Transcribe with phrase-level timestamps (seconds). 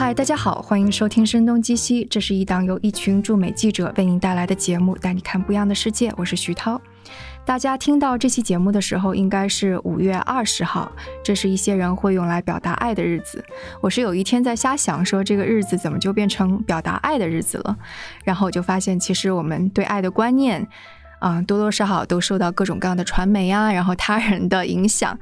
[0.00, 6.10] 嗨，大家好，欢迎收听《声东击西》，这是一档由一群驻美记者为您带来的节目，带你看不一样的世界。
[6.16, 6.80] 我是徐涛。
[7.44, 10.90] 大家听到这期节目的时候，应该是五月二十号，
[11.22, 13.44] 这是一些人会用来表达爱的日子。
[13.82, 17.76] 我是有一天在瞎想，说这个日子怎么就变成表达爱的日子了？
[18.24, 20.66] 然后我就发现，其实我们对爱的观念。
[21.20, 25.16] 啊，多多少少都受到各种各样的传媒啊，然后他人的影响，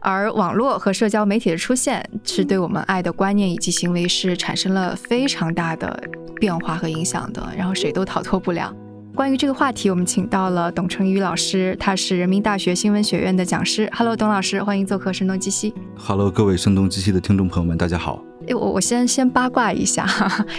[0.00, 6.00] 而网络和社交媒体的出现，是对我们爱的观念以及行为是产生了非常大的
[6.36, 8.72] 变化和影响的，然后谁都逃脱不了。
[9.14, 13.90] 关于这个话题，我们请到了董成宇老师，他是人民大学新闻学院的讲师。
[13.92, 15.72] Hello，董老师，欢迎做客《声东击西》。
[15.96, 18.27] Hello，各位《声东击西》的听众朋友们，大家好。
[18.48, 20.06] 哎，我我先先八卦一下，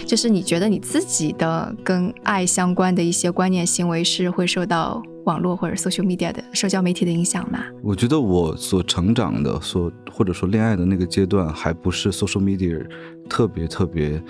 [0.05, 7.63] 就是你觉得你自己的跟爱相关的一些观念行为是会受到网络或者 social media 的社交媒体的影响吗？
[7.81, 12.85] 我觉得我所成长的，所或者说恋爱的那个阶段，还不是 social media
[13.27, 14.21] 特别特别。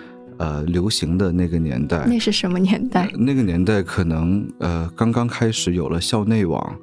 [0.42, 3.12] 呃，流行的那个年代，那是什么年代？
[3.18, 6.78] 那个年代可能呃，刚刚开始有了校内网，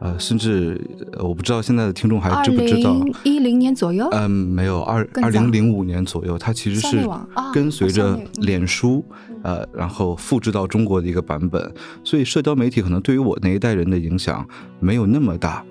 [0.00, 0.80] 呃，甚至
[1.18, 4.08] 我不知道现在的听众还知不知道，一零年左右？
[4.12, 7.08] 嗯，没有，二二零零五年左右，它其实是
[7.52, 9.04] 跟随着脸书，
[9.42, 14.46] 呃，然后复制到中国的一个版本，所以社交媒体可能对于我那一代人的影响
[14.78, 15.64] 没有那么大。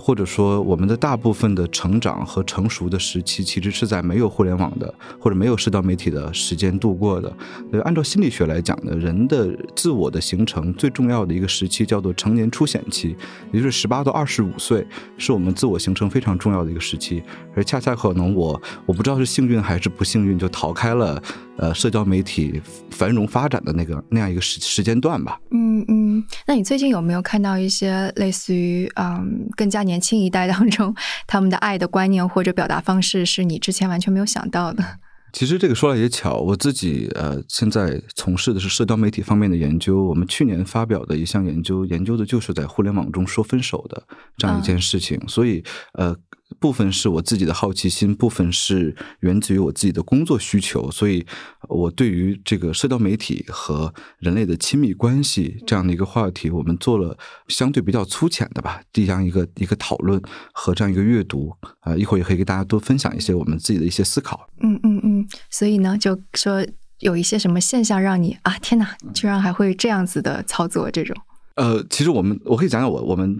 [0.00, 7.30] 或者说，我们的大部分的成长和成熟的时期，其实是在没有互联网的或者没有社交媒体的时间度过的。
[7.70, 13.14] 呃，按照心理学来讲呢，人的自我的形成最重要的一个时期叫做成年初显期，
[13.52, 14.86] 也就是十八到二十五岁，
[15.18, 17.22] 是我们自我形成非常重要的一个时期。
[17.54, 21.22] 而恰恰可能我我不知道是幸运还是不幸运，就逃开了
[21.60, 25.38] 呃社交媒体繁荣发展的那个那样一个时时间段吧。
[25.50, 29.80] 嗯嗯，那你最近有没有看到一些类似于嗯更加？
[29.90, 30.94] 年轻一代当中，
[31.26, 34.84] 他们的爱的观念或者表达方式是你之前完全没有想到的。
[35.32, 40.04] 其实这个说来也巧，我自己呃现在从事的是社交媒体方面的研究。
[40.04, 44.02] 我们去年发表的一项研究，研究的就是在互联网中说分手的
[44.36, 45.18] 这样一件事情。
[45.26, 45.64] 所以
[45.94, 46.14] 呃。
[46.58, 51.24] 部分是我自己的好奇心，部分是源自于我自己的工作需求，所以，
[51.68, 57.16] 我对于这个社交媒体和人类的亲密关系这样的一个话题，我们做了
[57.48, 60.20] 相对比较粗浅的吧这样一个一个讨论
[60.52, 64.48] 和这样一个阅读啊，一会儿也可以给大家多分享一些我们自己的一些思考。
[64.60, 66.66] 嗯嗯嗯，所以呢，就说
[66.98, 71.16] 有一些什么现象让你啊，天哪，居然还会这样子的操作这种。
[71.56, 73.36] 呃，其实我们我可以讲讲我我们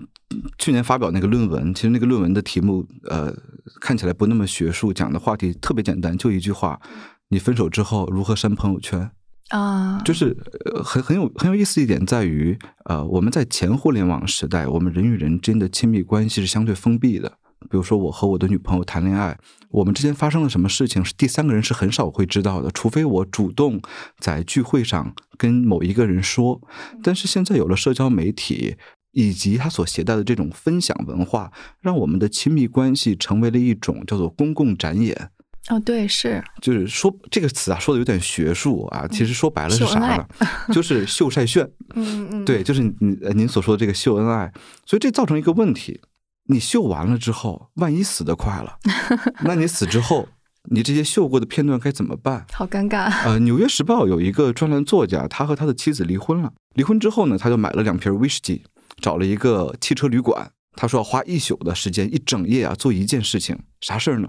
[0.59, 3.33] 去年发表那个论文，其实那个论文的题目呃
[3.81, 6.81] 看起来不那么学术，讲的话题特别简单，就一句话：
[7.29, 9.11] 你分手之后如何删朋友圈
[9.49, 10.01] 啊？
[10.05, 10.37] 就是
[10.85, 17.33] 很很有很有意思一点在于，呃，我们在前互联网时代，我们人与人之间的亲密关系是相对封闭的。
[17.69, 19.39] 比如说，我和我的女朋友谈恋爱，
[19.69, 23.83] 我们之间发生了什么事情，是第三个人是很少会知道的，除非我主动
[24.19, 26.59] 在聚会上跟某一个人说。
[27.03, 28.77] 但是现在有了社交媒体
[29.13, 35.31] 以及它所携带的这种分享文化，让我们的亲密关系成为了一种叫做公共展演。
[35.69, 40.27] 哦，对，是，就是说这个词啊，说的有点学术啊，其实说白了是啥呢？
[40.73, 41.71] 就是秀晒炫。
[41.95, 44.53] 嗯嗯，对，就是您您所说的这个秀恩爱，
[44.87, 46.01] 所以这造成一个问题。
[46.47, 48.79] 你秀完了之后，万一死得快了，
[49.45, 50.27] 那你死之后，
[50.71, 52.45] 你这些秀过的片段该怎么办？
[52.53, 53.05] 好尴尬。
[53.25, 56.53] 呃，《纽约时报》有一个专栏作家，他和他的妻子离婚了。
[56.75, 58.65] 离婚之后呢，他就买了两瓶威士忌，
[59.01, 60.53] 找了一个汽车旅馆。
[60.77, 64.29] 他说要花一宿的时间，一整夜啊，做一件事情，啥事儿呢？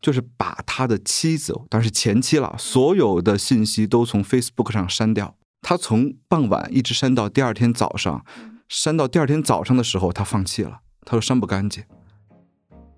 [0.00, 5.36] 就是把他的妻子，当然是前妻了，所有的信息都从 Facebook 上删掉。
[5.60, 8.24] 他从傍晚一直删到第二天早上，
[8.68, 10.80] 删到第二天早上的时候，他放弃了。
[11.04, 11.84] 他说删不干净，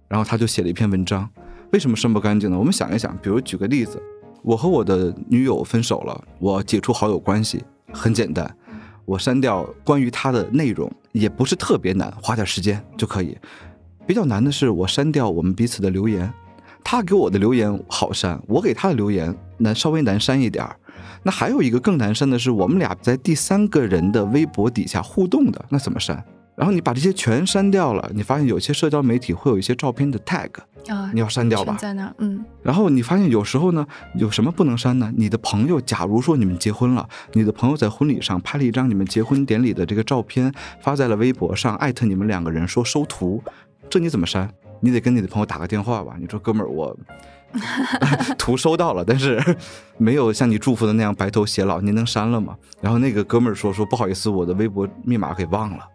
[0.09, 1.29] 然后他就写了一篇文章。
[1.73, 2.59] 为什么删不干净呢？
[2.59, 4.01] 我们想一想，比如举个例子，
[4.43, 8.57] 我和我的女友分手了，我解除好友关系很简单，
[9.05, 13.39] 我删掉关于她的内容也不是特别难，花点时间就可以。
[14.05, 16.31] 比较难的是我删掉我们彼此的留言，
[16.83, 20.77] 他给我的留言好删，我给他的留言难稍微难删一点儿。
[21.23, 26.23] 那还有一个更难删的是，我们俩在第三个人的微博底下互动的，那怎么删？
[26.57, 30.49] 然后你把这些全删掉了，你发现有些社交媒体会有一些照片的 tag
[30.89, 31.77] 啊，你要删掉吧？
[31.79, 32.45] 在那，嗯。
[32.63, 35.13] 然后你发现有时候呢，有什么不能删呢？
[35.17, 43.43] 你的朋友，假如说你们结婚了，你的朋友在婚礼上拍了一张你们结婚典礼的这个照片，发在了微博上，艾特你们两个人说收图，
[43.91, 44.49] 这你怎么删？
[44.81, 46.15] 你得跟你的朋友打个电话吧？
[46.21, 46.97] 你说哥们儿，我
[48.39, 49.43] 图收 到了，但是
[49.97, 52.55] 没有像你祝福的那样白头偕老，您能删了吗？
[52.81, 55.89] 然后那个哥们儿说说不好意思，我的微博密码给忘了。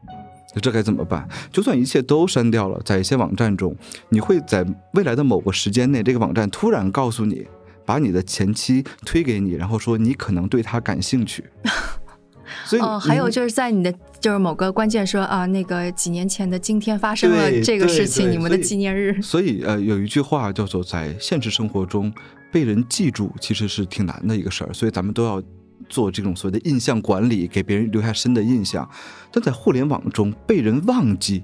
[0.53, 1.27] 那这该怎么办？
[1.51, 3.75] 就算一切都删掉了，在一些网站中，
[4.09, 7.45] 你会在未来的某个时间内，这个网站突然告诉你，
[7.85, 11.43] 把你的前妻推给你，然后说你可能对她感兴趣。
[12.65, 19.21] 所以哦，还有就是在你的就是某个关键说啊，那个几年前的今天发生了这个事情，你们的纪念日。
[19.21, 22.11] 所以呃，有一句话叫做在现实生活中
[22.51, 25.41] 被人记住其实是挺难的一个事儿，所以咱们都要
[25.87, 28.89] 做这种所谓的印象管理，给别人留下深的印象。
[29.31, 31.43] 但在互联网中被人忘记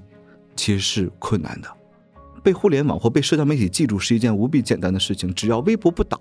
[0.54, 1.68] 其实是困难的，
[2.42, 6.18] 被互联网或被社交媒体记住是一件无比简单的事情，只要微博不倒，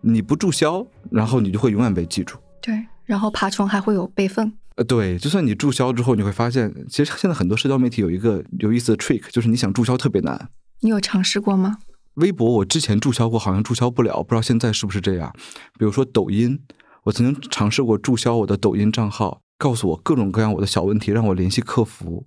[0.00, 2.36] 你不注销，然后你就会永远被记住。
[2.60, 4.52] 对，然后爬虫还会有备份。
[4.76, 10.48] 呃，对，就算你注销之后，你会发现，其实现在很多社交媒体有一个有意思的 trick，就是你想注销特别难。
[10.80, 11.76] 你有尝试过吗？
[12.14, 15.32] 微博我之前注销过，好像注销不了，不知道现在是不是这样。
[15.78, 16.58] 比如说抖音，
[17.04, 22.26] 我曾经尝试过注销我的抖音账号，告诉我各种各样我的小问题，让我联系客服。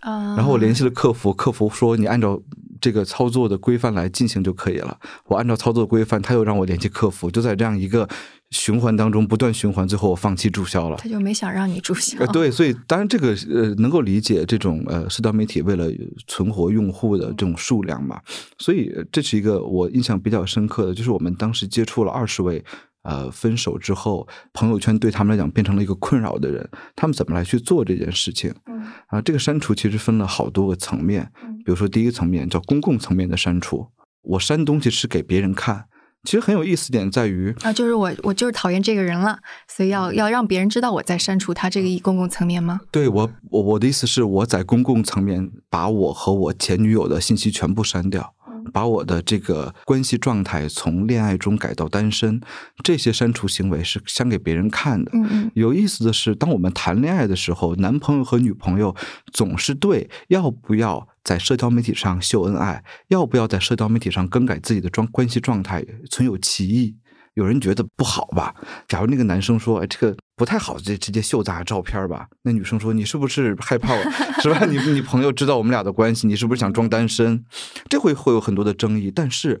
[0.00, 2.40] 啊，然后我联系了客服，客服说你按照
[2.80, 4.96] 这个操作的规范来进行就可以了。
[5.24, 8.08] 我按照操作规范，他又让我联系客服，就在这样一个
[8.50, 10.96] 循环当中不断循环，最后我放弃注销了。
[10.98, 12.18] 他就没想让你注销。
[12.18, 15.88] 呃，对，所以当然这个呃能够理解这种呃社交媒体为了
[16.28, 18.20] 存活用户的这种数量嘛，
[18.58, 22.62] 所以呃这是一个我印象比较深刻的，就是我们当时接触了二十位
[23.06, 28.52] 呃分手之后，朋友圈对他们来讲变成了一个困扰的人，他们怎么来去做这件事情？
[28.66, 33.86] 嗯啊，这个删除其实分了好多个层面嗯，比如说第一个层面叫公共层面的删除，
[34.22, 35.86] 我删东西是给别人看。
[36.24, 39.38] 其实很有意思点在于，啊，就是我我就是讨厌这个人了，
[39.68, 42.80] 所以要要让别人知道我在删除他这个一公共层面吗？
[42.90, 48.34] 对我我我的意思是，我在公共层面把我和我前女友的信息全部删掉，
[48.72, 52.40] 把我的这个关系状态从恋爱中改到单身，
[52.82, 55.10] 这些删除行为是想给别人看的。
[55.14, 58.94] 嗯嗯有意思的是，当我们谈恋爱的时候，男朋友和女朋友
[59.32, 66.96] 总是对要不要在社交媒体上秀恩爱，要不要在社交媒体上更改自己的状关系状态，存有歧义。
[67.36, 68.54] 有人觉得不好吧？
[68.88, 74.02] 假如那个男生说：“哎，这个不太好，这直接秀咱俩照片吧。”那女生说：“你是不是害怕我？
[74.40, 74.64] 是吧？
[74.64, 77.44] 你你朋友知道我们俩的关系，你是不是想装单身？”
[77.90, 79.10] 这会会有很多的争议。
[79.14, 79.60] 但是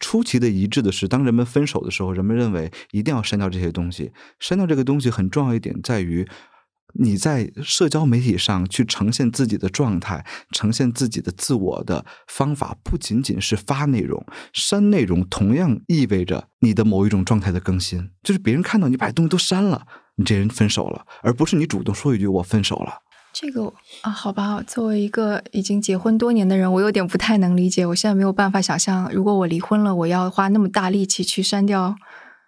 [0.00, 4.12] 出奇的一致的是，当人们分手的时候，人们认为一定要删掉这些东西。
[4.38, 6.26] 删掉这个东西很重要一点在于。
[6.94, 18.10] 你在社交媒体上去呈现自己的状态，呈现自己的自我的方法，不仅仅是发内容，删内容同样意味着你的某一种状态的更新。
[18.22, 23.00] 就是别人看到你把东西都删了，你这人分手了，而不是你主动说一句“我分手了”。
[23.32, 23.72] 这个
[24.02, 27.86] 啊，好吧，作为一个已经结婚多年的人，我有点不太能理解。
[27.86, 31.94] 我现在没有办法想象，如果我离婚了，我要花那么大力气去删掉，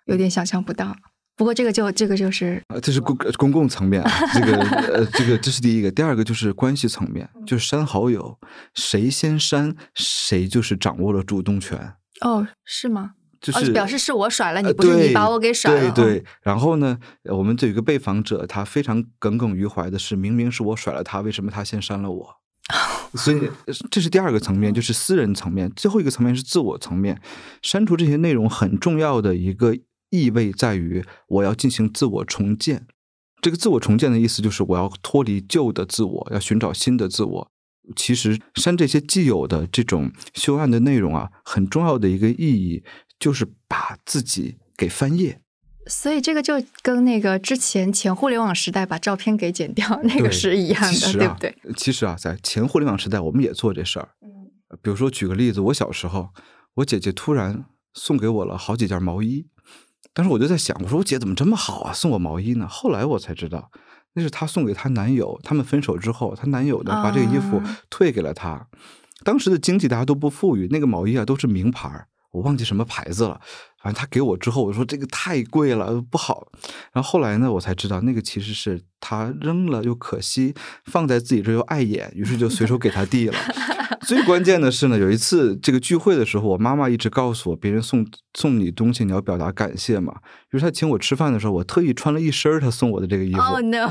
[0.06, 0.96] 有点想象不到。
[1.36, 5.90] 不过这个就这个就是呃，这是公公共层面啊，这个呃，这个这是第一个。
[5.90, 8.38] 第二个就是关系层面，就是删好友，
[8.74, 13.12] 谁先删谁就是掌握了主动权，哦，是吗？
[13.14, 15.90] 哦，就是表示是我甩了你，呃不是你把我给甩了。
[15.90, 22.36] 对对，然后呢，呃我们这有一个被访者，他非常耿耿于怀的是，明明是我甩了他，为什么他先删了我？
[23.14, 25.68] 所以呃这是第二个层面，就是私人层面。
[25.74, 27.20] 最后一个层面是自我层面，
[27.62, 29.76] 删除这些内容很重要的一个
[30.12, 32.86] 意味在于，我要进行自我重建。
[33.40, 37.50] 这个自我重建的意思就是我要脱离旧的自我，要寻找新的自我。
[37.96, 42.84] 其实删这些既有的这种修案的内容啊，很重要的一个意义
[43.18, 45.40] 就是把自己给翻页。
[45.88, 51.56] 所以这个就跟那个之前前互联网时代把照片给剪掉 那个是一样的，对不对？？
[51.76, 54.10] 其实啊，在前互联网时代，我们也做这事儿。
[54.22, 54.28] 嗯
[54.80, 56.30] 比如说，举个例子，我小时候，
[56.76, 59.46] 我姐姐突然送给我了好几件毛衣，
[60.14, 62.66] 当时我就在想，我说我姐怎么这么好啊，送我毛衣呢？
[62.68, 63.70] 后来我才知道，
[64.12, 68.66] 那是她送给她男友，他们分手之后，她男友呢把这个衣服啊退给了她。
[69.24, 73.40] 当时的经济大家都不富裕，那个毛衣啊都是名牌儿，我忘记什么牌子了。
[73.82, 76.46] 反正他给我之后，我说这个太贵了，不好。
[76.92, 83.34] 然后后来呢，我才知道那个其实是他扔了又可惜，放在自己这又碍眼，于是就随手给他递了。
[84.06, 90.14] 最关键的是呢，有一次这个聚会的时候，我妈妈一直告诉我，别人送送你东西，你要表达感谢嘛。
[90.50, 93.40] 于是他请我吃饭的时候，我特意穿了一身儿他送我的这个衣服。
[93.40, 93.88] Oh no！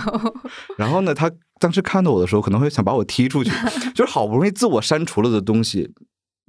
[0.77, 3.51] 然后呢，他当时看到我的时候，可能会想把我踢出去，
[3.95, 5.93] 就是好不容易自我删除了的东西，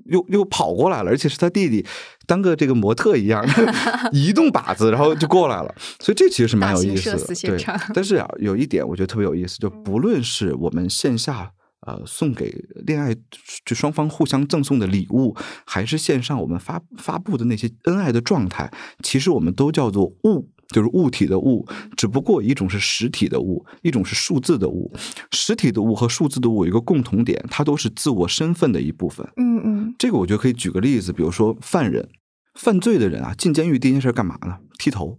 [0.06, 1.84] 又又跑过来了，而且是他弟弟
[2.26, 3.44] 当个这个模特一样
[4.12, 7.34] 移动靶子，然后就过来了，所以这其实是蛮有意思的。
[7.56, 11.52] 对，但是啊，有一点我觉得特别有意思，就不论是我们线下。
[11.84, 13.12] 呃，送给恋爱
[13.64, 18.70] 就双方互相赠送的礼物，还是线上我们发发布的那些恩爱的状态，
[19.02, 21.64] 其实我们都叫做物，就是物体的物，
[21.96, 24.92] 只不过一种是实体的物，一种是数字的物。
[25.30, 29.24] 实体的物和数字的物有一个共同点，它都是自我身份的一部分。
[29.36, 32.08] 嗯嗯这个我觉得可以举个例子，比如说犯人，
[32.58, 34.58] 犯罪的人啊，进监狱第一件事干嘛呢？
[34.78, 35.18] 剃头，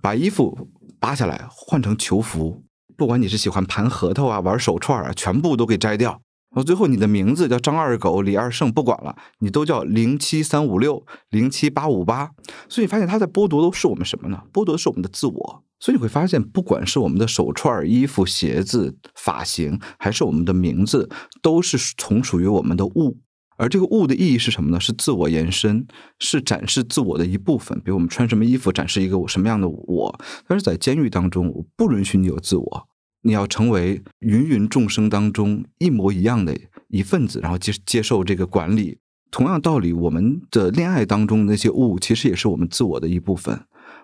[0.00, 0.68] 把衣服
[0.98, 2.64] 扒下来换成囚服。
[2.96, 6.20] 不管你是喜欢盘核桃啊、玩手串啊，全部都给摘掉。
[6.54, 12.30] 然后最后你的名字叫张二狗、李二胜，不管了，你都叫零七三五六、零七八五八。
[12.68, 14.44] 所以你发现他在剥夺的是我们什么呢？
[14.52, 15.64] 剥夺的是我们的自我。
[15.80, 21.10] 所以你会发现，不管是我们的手串、衣服、鞋子、发型，还是我们的名字，
[21.42, 23.18] 都是从属于我们的物。
[23.56, 24.80] 而这个物的意义是什么呢？
[24.80, 25.86] 是自我延伸，
[26.18, 27.78] 是展示自我的一部分。
[27.80, 30.18] 比如我们穿什么衣服，展示一个什么样的我。
[30.48, 32.88] 但是在监狱当中，我不允许你有自我，
[33.24, 36.56] 你要成为芸芸众生当中一模一样的
[36.88, 38.98] 一份子，然后接接受这个管理。
[39.30, 43.58] 同样道理，我们的恋爱当中那些物，其实也是我们自我的一部分。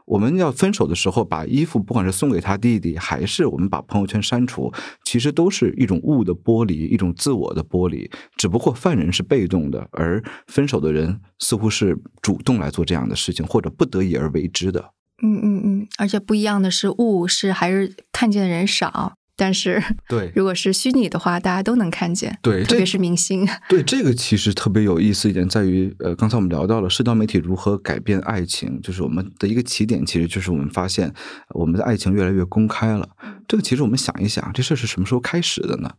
[0.06, 4.72] 我们要分手的时候，把衣服不管是送给他弟弟，还是我们把朋友圈删除，
[5.04, 8.10] 其实都是一种物的剥离，一种自我的剥离。
[8.36, 14.92] 只不过犯人是被动的，而分手的人似乎是主动来做这样的事情，或者不得已而为之的。
[15.22, 19.14] 嗯嗯嗯，而且不一样的是，物是还是看见的人少。
[19.36, 23.48] 但是，对， 如果是虚拟的话，大家都能看见，对，特别是明星。
[23.70, 31.10] 对，这个其实特别有意思一点在于，呃，刚才我们聊到了社交媒体如何改变爱情，就是我们的一个起点，其实就是我们发现
[31.54, 33.08] 我们的爱情越来越公开了。
[33.48, 35.90] 这个其实我们想一想，这事儿是什么时候开始的呢？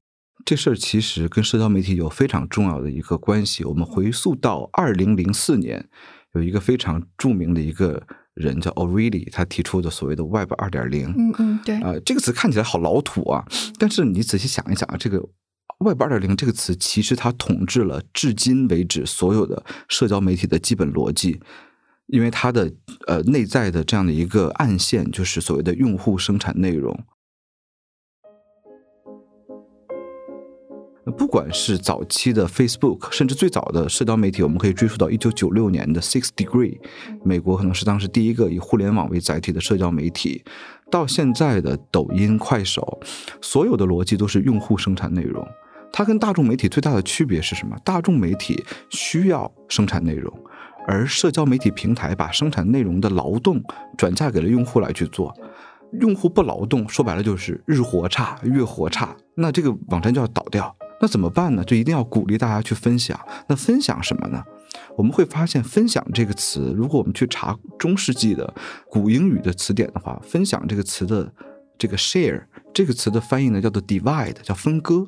[0.45, 3.63] 这事儿其实跟社交媒体有非常重要的一个关系。
[3.63, 5.89] 我们回溯到二零零四年，
[6.35, 8.03] 有一个非常著名的一个。
[8.33, 13.45] 人叫 O'Reilly，他提出的所谓的 Web 二点零，嗯嗯，对，啊，这个词看起来好老土啊，
[13.77, 15.19] 但是你仔细想一想啊，这个
[15.79, 21.39] Web 二点零这个词其实它统治了至今为止所有的社交媒体的基本逻辑，
[22.07, 22.71] 因为它的
[23.07, 27.03] 呃内在的这样的一个暗线就是所谓的用户生产内容。
[31.17, 36.79] 不管是早期的 Facebook，甚至最早的社交媒体，我们可以追溯到一九九六年的 Six Degree，
[37.23, 40.43] 美国可能是当时第一个以互联网为载体的社交媒体，
[40.91, 42.99] 到现在的抖音、快手，
[43.41, 45.43] 所有的逻辑都是用户生产内容。
[45.91, 47.75] 它跟大众媒体最大的区别是什么？
[47.83, 50.31] 大众媒体需要生产内容，
[50.87, 53.61] 而社交媒体平台把生产内容的劳动
[53.97, 55.35] 转嫁给了用户来去做。
[55.99, 60.73] 用户不劳动，说白了就是日活差、月活差，那这个网站就要倒掉。
[61.01, 61.63] 那怎么办呢？
[61.63, 63.19] 就一定要鼓励大家去分享。
[63.47, 64.43] 那分享什么呢？
[64.95, 68.53] 我们会发现“分享”这个词，如果我们去查中世纪的
[68.89, 71.31] 古英语的词典的话，“分享”这个词的
[71.77, 72.43] 这个 “share”
[72.73, 75.05] 这个词的翻译呢，叫做 “divide”，叫分割。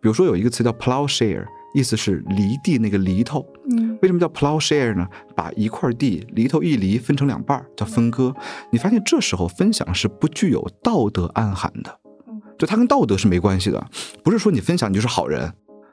[0.00, 1.44] 比如说有一个词叫 “plowshare”，
[1.74, 3.46] 意思是犁地那个犁头。
[3.70, 5.06] 嗯，为什么叫 “plowshare” 呢？
[5.36, 8.34] 把一块地犁头一犁分成两半叫分割。
[8.72, 12.00] 你发现这时候分享是不具有道德暗含的。
[12.60, 13.82] 就它跟道德是没关系的，
[14.22, 15.50] 不是说你分享你就是好人。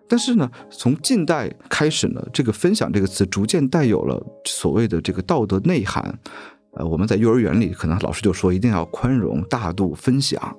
[0.10, 6.20] 但是呢，从近代开始呢，这个“分享”这个词逐渐带有了所谓的这个道德内涵。
[6.74, 10.56] 呃，我们在幼儿园里，可能老师就说一定要宽容、大度、分享。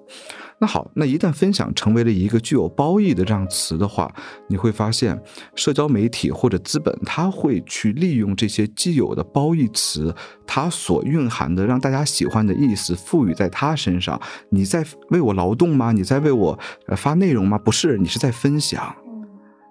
[0.60, 4.12] 那好，那一旦分享成为了一个具有褒义的这样词的话，
[4.48, 5.16] 你会发现，
[5.54, 10.12] 社交媒体或者资本，它会去利用这些既有的褒义词，
[10.44, 14.20] 它所蕴含的让大家喜欢的意思，赋予在它身上。
[14.50, 15.92] 你在为我劳动吗？
[15.92, 17.56] 你在为我呃发内容吗？
[17.56, 18.96] 不是，你是在分享。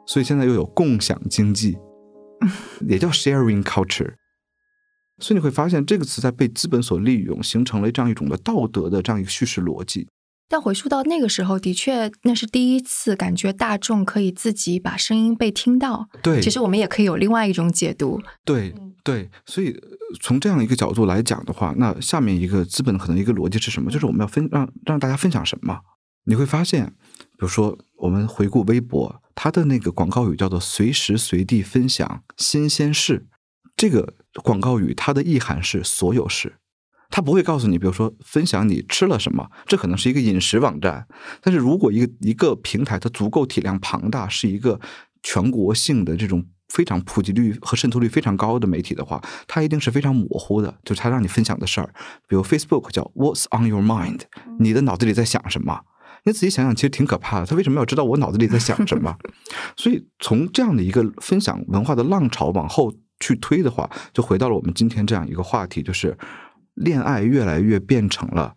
[0.06, 1.78] 所以现在又有共享经济，
[2.88, 4.14] 也叫 sharing culture。
[5.20, 10.08] 所以你会发现，这个词在被资本所利用，形成了这样一种的道德的这样一个叙事逻辑。
[10.50, 16.08] 但回溯到那个时候，的确那是第一次感觉大众可以自己把声音被听到。
[16.24, 18.22] 对，其实我们也可以有另外一种解读。
[18.46, 18.74] 对
[19.04, 19.76] 对，所以
[20.22, 23.92] 从这样一个角度来讲的话，那下面一个资本可能一个逻辑是什么？
[23.92, 25.80] 就是我们要分让让大家分享什么？
[26.26, 26.86] 你会发现，
[27.18, 33.28] 比如说我们回顾微博，它的那个广告语叫做“随时随地分享新鲜事”，
[33.76, 34.14] 这个
[34.44, 36.56] 广告语它的意涵是所有事。
[37.18, 41.08] 他不会告诉你，比如说分享你吃了什么，这可能是一个饮食网站。
[41.42, 44.80] 但是如果一个一个平台它足够体量庞大，是一个
[45.24, 51.92] 全国性的这种非常普及率和渗透率非常高的媒体的话，它一定是非常模糊的，就是它让你分享的事儿。
[52.28, 54.20] 比如 Facebook 叫 What's on your mind？
[54.60, 55.80] 你的脑子里在想什么？
[56.26, 57.48] 你仔细想想，其实挺可怕的。
[57.48, 59.18] 他为什么要知道我脑子里在想什么？
[59.76, 66.16] 所以从这样的一个分享文化的浪潮往后去推的话，就回到了我们今天这样一个话题，就是。
[66.78, 68.54] 恋爱越来越变成了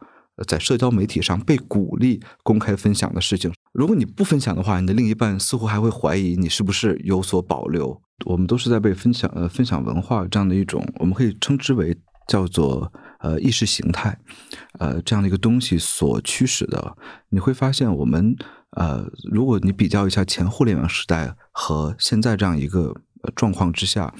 [0.46, 3.52] 在社交媒体上被鼓励公开分享的事情。
[3.72, 8.00] 如果你不分享的话，你的另一半似乎还会怀疑你是不是有所保留。
[8.26, 11.96] 我们都是在被分享呃分享文化这样的一种，我们可以称之为
[12.28, 14.18] 叫做呃意识形态
[14.78, 16.96] 呃这样的一个东西所驱使的。
[17.30, 18.36] 你会发现，我们
[18.76, 22.94] 呃如果你比较一下前互联网时代和现在这样一个
[23.34, 24.14] 状况之下。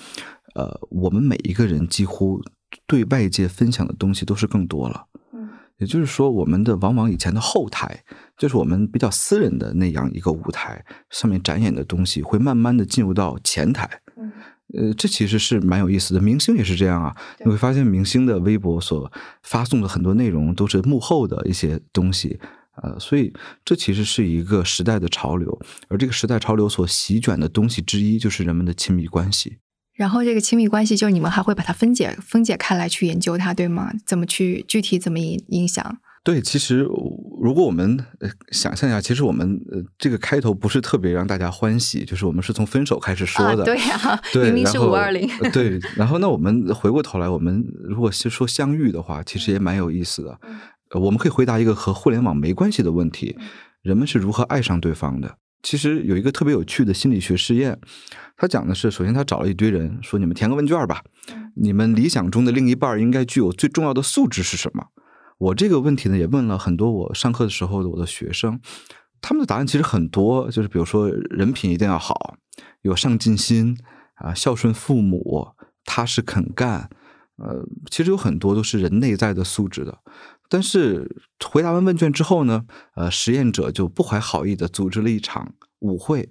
[0.56, 2.42] 呃，我们每一个人几乎
[2.86, 5.06] 对外界分享的东西都是更多了。
[5.32, 5.48] 嗯
[5.78, 8.04] 也就是说，我们的往往以前的后台，
[8.36, 13.88] 就是我们比较私人的那样一个舞台上面展演的东西，会慢慢的进入到前台。
[14.18, 14.30] 嗯，
[14.74, 16.20] 呃，这其实是蛮有意思的。
[16.20, 19.10] 明星也是这样啊，你会发现明星的微博所
[19.42, 22.38] 发送的很多内容都是幕后的一些东西。
[22.82, 23.32] 呃，所以
[23.64, 25.58] 这其实是一个时代的潮流，
[25.88, 29.56] 而这个时代潮流所席卷的东西之一，就是人们的亲密关系。
[30.00, 33.92] 然后这个亲密关系，就是你们还会把它分解、分解开来去研究它，对吗？
[34.06, 35.98] 怎么去具体怎么影影响？
[36.24, 36.78] 对，其实
[37.38, 38.02] 如果我们
[38.50, 45.78] 想象一下，其实我们呃这个开头不是特别让大家欢喜，就是我们是从分手开始说的，对呀，明明是五二零，对。
[45.94, 50.40] 然后那我们回过头来，我们如果是说相遇的话，其实也蛮有意思的。
[50.98, 53.36] 我们可以回答一个和互联网没关系的问题：
[53.82, 55.36] 人们是如何爱上对方的？
[55.62, 57.78] 其实有一个特别有趣的心理学试验，
[58.40, 61.02] 他讲的是：首先他找了一堆人，说你们填个问卷吧，
[61.56, 64.86] 你们理想中的另一半应该具有最重要的素质是什么？
[65.36, 68.58] 我这个问题呢，也问了很多我上课的时候的我的学生，
[69.20, 72.38] 他们的答案其实很多，就是比如说人品一定要好，
[72.80, 73.76] 有上进心
[74.14, 75.48] 啊，孝顺父母，
[75.84, 76.88] 踏实肯干，
[77.36, 79.98] 呃，其实有很多都是人内在的素质的。
[80.48, 86.30] 但是回答完问卷之后呢，呃，实验者就不怀好意的组织了一场舞会，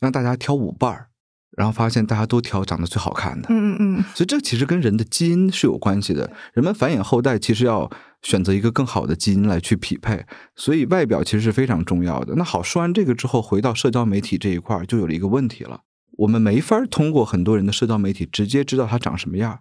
[0.00, 1.08] 让大家挑舞伴儿，
[1.56, 3.48] 然后发现大家都挑长得最好看的。
[3.50, 4.04] 嗯嗯嗯。
[4.14, 6.30] 所以这其实跟人的基因是有关系的。
[6.54, 7.90] 人们繁衍后代其实要
[8.22, 10.24] 选择一个更好的基因来去匹配，
[10.56, 12.34] 所以外表其实是非常重要的。
[12.36, 15.80] 那好，说完这个之后，回到社交媒体这一块儿，就有了一个问题了：
[16.18, 19.60] 我们没法通过很多人的社交媒体直接知道他长什么样。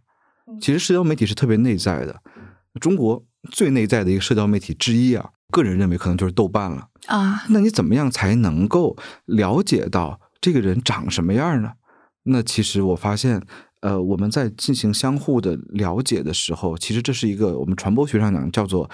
[0.59, 2.21] 其实社交媒体是特别内在的。
[2.79, 7.43] 中国最内在的一个社交媒体之一啊，个人认为可能就是豆瓣了啊。
[7.49, 8.95] 那你怎么样才能够
[9.25, 11.71] 了解到这个人长什么样呢？
[12.23, 13.41] 那其实我发现，
[13.81, 18.89] 呃，我们在进行相互的了解的时候，其实这是一个我们传播学上讲叫做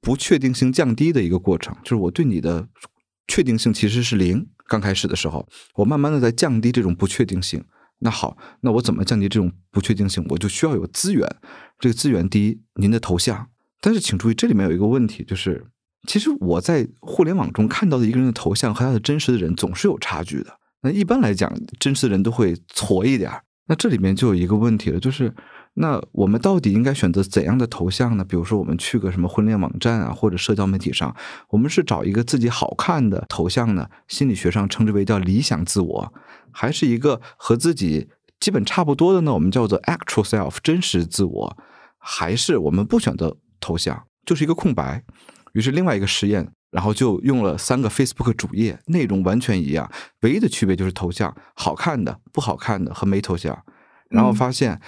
[0.00, 2.68] 不确定性降低的一个过程，就是我对你的
[3.26, 7.64] 确定性其实是零，刚开始的时候，我慢慢的在降低这种不确定性。
[8.00, 10.24] 那好，那我怎么降低这种不确定性？
[10.28, 11.26] 我就需要有资源。
[11.80, 13.48] 这个资源第一，您的头像。
[13.80, 15.66] 但是请注意，这里面有一个问题，就是
[16.06, 20.57] 其实我在互联网中看到的一个人的头像和他的真实的人总是有差距的。
[20.82, 23.42] 那一般来讲，真实的人都会矬一点儿。
[23.66, 25.34] 那这里面就有一个问题了，就是。
[25.80, 28.24] 那我们到底应该选择怎样的头像呢？
[28.24, 31.14] 比如说，我们去个什么婚恋网站啊，或者社交媒体上，
[31.50, 33.88] 我们是找一个自己好看的头像呢？
[34.08, 36.12] 心理学上称之为叫理想自我，
[36.50, 38.08] 还是一个和自己
[38.40, 39.32] 基本差不多的呢？
[39.32, 41.56] 我们叫做 actual self 真实自我，
[41.98, 45.04] 还是我们不选择头像，就是一个空白？
[45.52, 53.62] 于是另外一个实验，然后就用了三个 Facebook 主页，内容完全一样，唯一的区别就是头像好看的、不好看的和没头像，
[54.10, 54.80] 然后发现。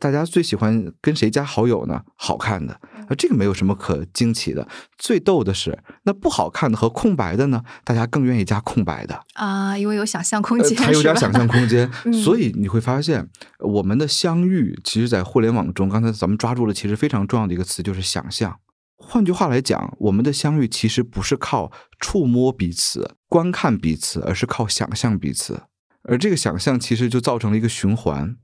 [0.00, 2.02] 大家最喜欢跟谁加好友呢？
[2.16, 2.74] 好看的，
[3.06, 4.66] 啊，这个没有什么可惊奇的。
[4.98, 7.62] 最逗的是，那不好看的和空白的呢？
[7.84, 11.88] 大家更愿意加空白的啊，因为有想象空间，还有点想象空间。
[12.24, 13.28] 所以你会发现，
[13.60, 18.58] 我们的相遇，其实，在互联网中，刚才咱们抓住了其实非常重要的一个词，就是想象。
[18.96, 25.62] 换句话来讲，我们的相遇其实不是靠触摸彼此、观看彼此，而是靠想象彼此。
[26.02, 28.36] 而这个想象，其实就造成了一个循环。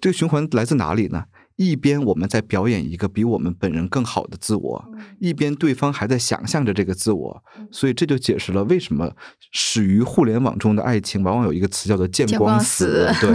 [0.00, 1.24] 这个循环来自哪里呢？
[1.56, 4.84] 一边我们在表演一个比我们本人更好的自我，
[5.18, 9.10] 一边对方还在想象着这个自我，所以这就解释了为什么
[9.52, 13.10] 始于互联网中的爱情往往有一个词叫做“见光死”。
[13.22, 13.34] 对，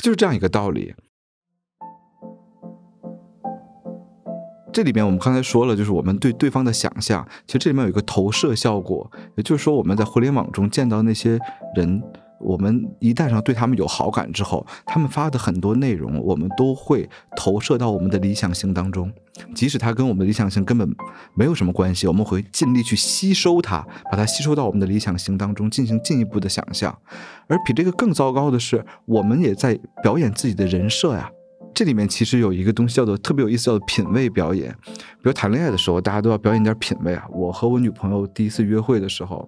[0.00, 0.94] 就是这样一个道理。
[4.76, 11.38] 这里面我们刚才说了，就是我们对对方的想象，其实这里面有一个投射效果，也就是说我们在互联网中见到那些
[11.74, 12.02] 人。
[12.38, 19.10] 我们一旦上对他们有好感之后，他们发的很多内容，我们都会投射到我们的理想型当中，
[19.54, 20.86] 即使他跟我们的理想型根本
[21.34, 26.94] 没有什么关系，我们会尽力去吸收它，把它吸收到我们的理想型当中，进行进一步的想象。
[27.46, 31.30] 而比这个更糟糕的是，我们也在表演自己的人设呀。
[31.76, 34.74] 这里面其实有一个东西叫做特别有意思，叫做品味表演。
[34.86, 37.26] 比如谈恋爱的时候，大家都要表演点品味啊。
[37.30, 39.46] 我和我女朋友第一次约会的时候。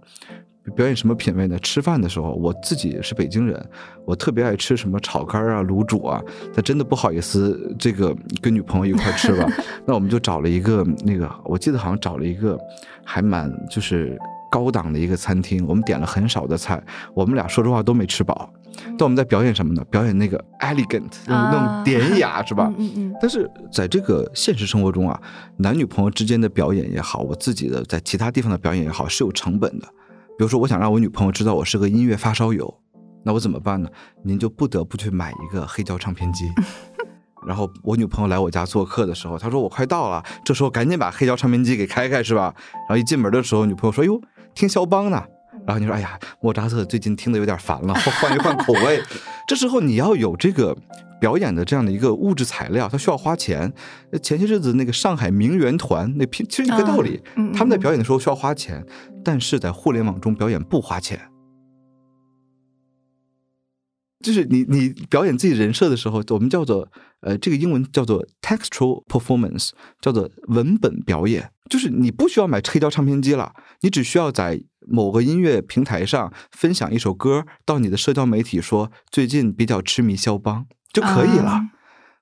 [0.77, 1.59] 表演什么品味呢？
[1.61, 3.59] 吃饭的时候，我自己是北京人，
[4.05, 6.23] 我特别爱吃什么炒肝啊、卤煮啊。
[6.55, 9.51] 他真的不好意思，这个跟女朋友一块吃吧。
[9.87, 12.59] 那我们就找了一个那个，我记得好像找了一个
[13.03, 14.19] 还蛮就是
[14.51, 15.67] 高档的一个餐厅。
[15.67, 16.79] 我们点了很少的菜，
[17.15, 18.53] 我们俩说实话都没吃饱。
[18.85, 19.85] 但我们在表演什么呢？
[19.91, 22.73] 表演那个 elegant，那种典雅，是吧？
[22.79, 23.15] 嗯嗯。
[23.21, 25.21] 但是在这个现实生活中啊，
[25.59, 29.87] 男女朋友之间的表演也好，我自己的在其他地方的表演也好，是有成本的。
[30.39, 32.73] 比如说，我想让我女朋友知道我是个音乐发烧友，
[33.25, 33.89] 那我怎么办呢？
[34.23, 36.45] 您就不得不去买一个黑胶唱片机。
[37.47, 42.55] 然后我女朋友来我家做客的时候，她说我快到了，这时候赶紧把黑胶唱片机给开开，是吧？
[42.73, 44.21] 然后一进门的时候，女朋友说：“哟，
[44.55, 45.25] 听肖邦呢。”
[45.69, 49.03] 然后你说：“哎呀，莫扎特最近听的有点烦了，换一换口味。
[49.47, 50.75] ”这时候你要有这个
[51.21, 53.71] 表演的这样的一个物质材料，它需要花钱。
[54.23, 57.21] 前些日子那个上海名媛团那其实一个道理，
[57.53, 58.83] 他们在表演的时候需要花钱，
[59.23, 61.21] 但是在互联网中表演不花钱。
[64.25, 66.89] 就是你你表演自己人设的时候，我们叫做
[67.21, 71.51] 呃，这个英文叫做 textual performance，叫做文本表演。
[71.69, 73.53] 就是你不需要买黑胶唱片机了，
[73.83, 74.59] 你只需要在
[74.91, 81.61] 某个音乐平台上分享一首歌，到你的社交媒体说最近比较痴迷肖邦就可以了。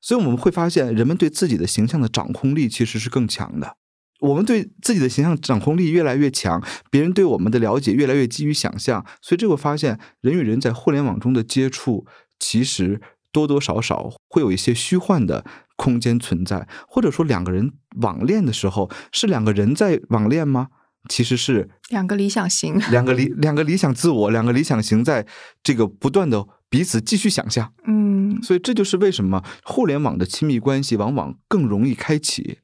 [0.01, 3.77] 所以我们会发现，人们对自己的形象的掌控力其实是更强的。
[4.21, 12.07] 我们对自己的形象掌控力越来越强，别人对我们的了解越来越基于想象，所以这会发现人与人在互联网中的接触，
[12.39, 13.01] 其实
[13.31, 15.45] 多多少少会有一些虚幻的
[15.77, 20.69] 空间存在，或者说两个人网恋的时候是两个人在网恋吗？
[21.09, 25.27] 其实是两个理想型， 两个理两个理想自我，两个理想型在
[25.63, 32.59] 这个不断的彼此继续想象，嗯，所以这就是为什么互联网的亲密关系往往更容易开启。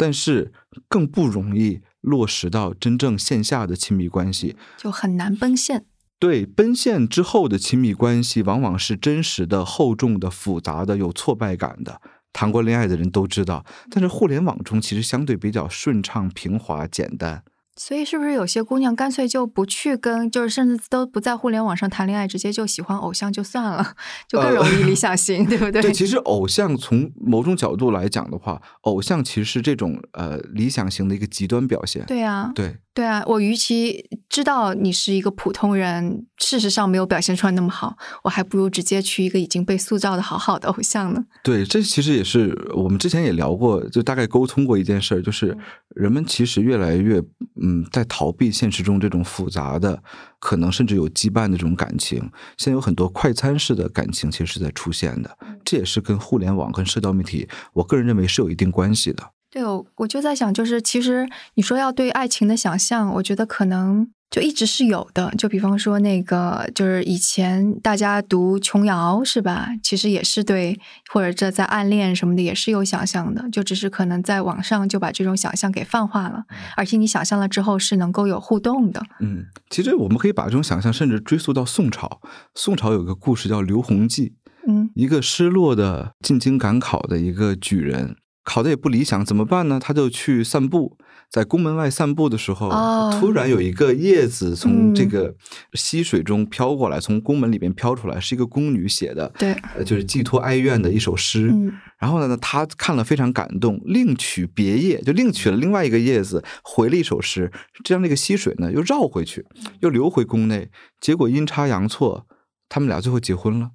[0.00, 0.52] 但是
[0.86, 5.86] 更不容易落实到真正线下的亲密关系，就很难奔现。
[6.20, 12.00] 对，奔现之后的亲密关系，往往是真实的、厚重的、复杂的、有挫败感的。
[12.32, 17.42] 谈过恋爱的人都知道，但是互联网中其实相对比较顺畅、平滑、简单。
[17.78, 23.94] 所以，是不是有些姑娘干脆就不去跟，就是甚至都不在互联网上谈恋爱，直接就喜欢偶像就算了，
[24.28, 25.80] 就更容易理想型， 对不对？
[25.80, 32.04] 对，其实偶像从某种角度来讲的话，偶像其实是这种呃理想型的一个极端表现。
[32.06, 32.76] 对啊，对。
[32.94, 41.24] 对啊，我与其知道你是一个普通人，事实上没有表现出来那么好，我还不如直接去一个已经被塑造的好好的偶像呢。
[41.44, 45.56] 对，这其实也是我们之前也聊过，就大概沟通过一件事儿，就是
[45.94, 47.22] 人们其实越来越
[47.62, 50.02] 嗯在逃避现实中这种复杂的，
[50.38, 52.18] 可能甚至有羁绊的这种感情。
[52.56, 59.30] 现在有很多快餐式的感情，其实是在出现的，这也是跟互联网跟社交媒体，我个人认为是有一定关系的。
[59.50, 65.32] 对，我我就在想，就是其实你说要对爱情的想象，我觉得可能就一直是有的。
[65.38, 69.70] 就比方说那个，就是以前大家读琼瑶是吧？
[69.82, 70.78] 其实也是对，
[71.12, 76.44] 或者这在暗恋什么的也是有想象的，就只是可能在网上就把这种想象给泛化了，
[76.76, 79.02] 而且你想象了之后是能够有互动的。
[79.20, 82.20] 嗯，其实我们可以把这种想象甚至追溯到宋朝。
[82.54, 84.34] 宋朝有个故事叫刘弘记，
[84.66, 88.16] 嗯，一个失落的进京赶考的一个举人。
[88.44, 89.78] 考的也不理想，怎么办呢？
[89.78, 90.96] 他就去散步，
[91.30, 92.70] 在宫门外散步的时候，
[93.18, 95.34] 突然有一个叶子从这个
[95.74, 101.52] 溪水中飘过来，从宫门里面飘出来，是一个宫女写的，对，就是寄托哀怨的一首诗。
[101.98, 107.52] 然后呢，他看了非常感动，另取别叶，就另取了另外一个叶子，回了一首诗。
[107.84, 109.44] 这样，那个溪水呢又绕回去，
[109.80, 112.26] 又流回宫内，结果阴差阳错，
[112.68, 113.72] 他们俩最后结婚了。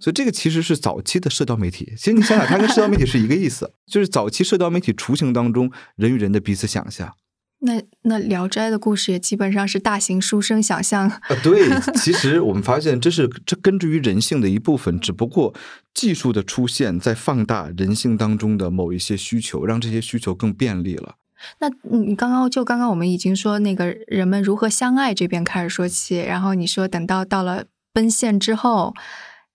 [0.00, 1.94] 所以这个其实是早期的社交媒体。
[1.96, 7.14] 其实你想想，它跟社交媒体是一个意思， 就是早期社交媒体雏形当中人与人的彼此想象。
[7.62, 11.06] 那那《聊斋》的故事也基本上是大型书生想象。
[11.06, 15.54] 啊，对，其实我们发现这是这根植于人性的一部分，只不过
[15.92, 21.16] 技术的出现在放大人性当中的某一些需求，让这些需求更便利了。
[21.58, 28.94] 那你刚刚就刚刚我们已经说那个人们如何相爱这边开始说起，然后你说等到到了奔现之后。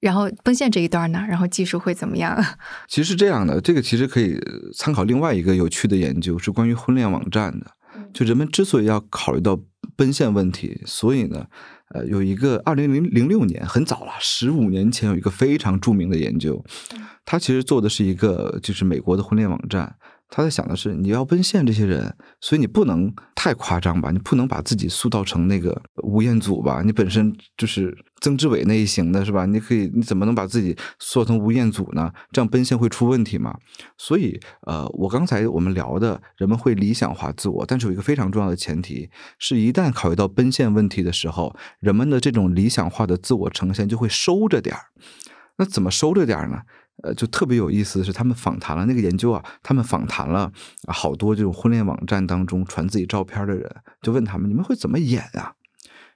[0.05, 2.39] 然后奔现这一段呢，然后技术会怎么样？
[2.87, 4.39] 其实是这样的，这个其实可以
[4.75, 7.65] 参考另外一个有趣的研究，是关于婚恋网站的。
[8.13, 9.59] 就人们之所以要考虑到
[9.95, 11.45] 奔现问题，所以呢，
[11.93, 16.63] 呃，有一个二零零零六年很早了，十五年前有一个非常著名的研究，
[17.25, 19.95] 他其实做的是一个就是美国的婚恋网站。
[20.27, 24.11] 他在想的是，你要奔现这些人，所以你不能太夸张吧？
[24.11, 26.81] 你不能把自己塑造成那个吴彦祖吧？
[26.83, 29.45] 你本身就是曾志伟那一型的，是吧？
[29.45, 32.11] 你可以，你怎么能把自己塑造成吴彦祖呢？
[32.31, 33.55] 这样奔现会出问题吗？
[33.99, 44.81] 所以，呃，我刚才我们聊的人们会理想化自我，但是有一个非常重要的前提，是一旦考虑到奔现问题的时候，人们的这种理想化的自我呈现就会收着点儿。
[45.57, 46.61] 那怎么收着点儿呢？
[47.03, 50.51] 呃，就特别有意思的是，他们访谈了那个研究啊，他们访谈了
[50.87, 53.69] 好多这种婚恋网站当中传自己照片的人，
[54.01, 55.53] 就问他们：你们会怎么演啊？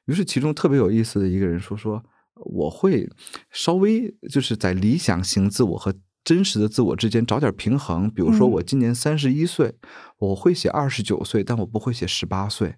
[0.10, 3.08] 于是其中特别有意思的一个人说：说我会
[3.52, 5.94] 稍微就是在理想型自我和
[6.24, 8.10] 真实的自我之间找点平衡。
[8.10, 9.76] 比如说我今年三十一岁，
[10.18, 12.74] 我会写二十九岁，但我不会写十八岁。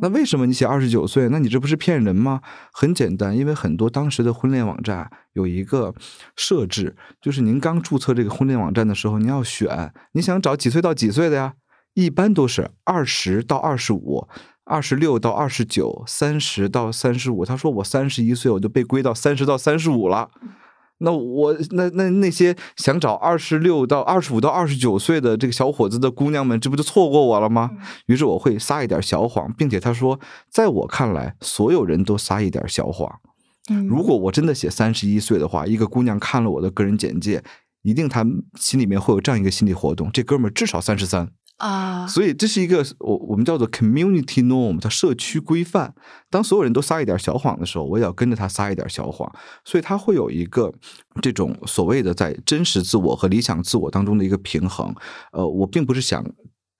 [0.00, 1.28] 那为什么你写二十九岁？
[1.30, 2.40] 那你这不是骗人吗？
[2.72, 5.92] 很简单，因为很多当时的婚恋网站有一个
[6.36, 11.54] 设置，就是您刚注册这个婚恋网站的时候，你要选你想找几岁到几岁的呀？
[11.94, 14.28] 一般都是二十到二十五。
[14.64, 17.44] 二十六到二十九，三十到三十五。
[17.44, 20.30] 他说我三十一岁，我就被归到三十到三十五了。
[20.98, 27.72] 那我那那那些想找二十六到二十五到二十九岁的这个小伙子的姑娘们，这不就错过我了吗？
[28.06, 33.18] 于是我会撒一点小谎，并且他说，在我看来，所有人都撒一点小谎。
[33.88, 37.42] 如果我真的写三十一岁的话，一个姑娘看了我的个人简介，
[37.82, 38.24] 一定她
[38.56, 41.28] 心里面会有这样一个心理活动：这哥们儿至少三十三。
[41.62, 45.94] 啊，所以这是一个我我们叫做 community norm，叫社区规范。
[46.28, 49.32] 当所有人都撒一点小谎的时候，我也要跟着他撒一点小谎。
[49.64, 50.72] 所以他会有一个
[51.20, 54.92] 这种所谓的在真实自我和理想自我当中的一个平衡。
[55.30, 56.24] 呃，我并不是想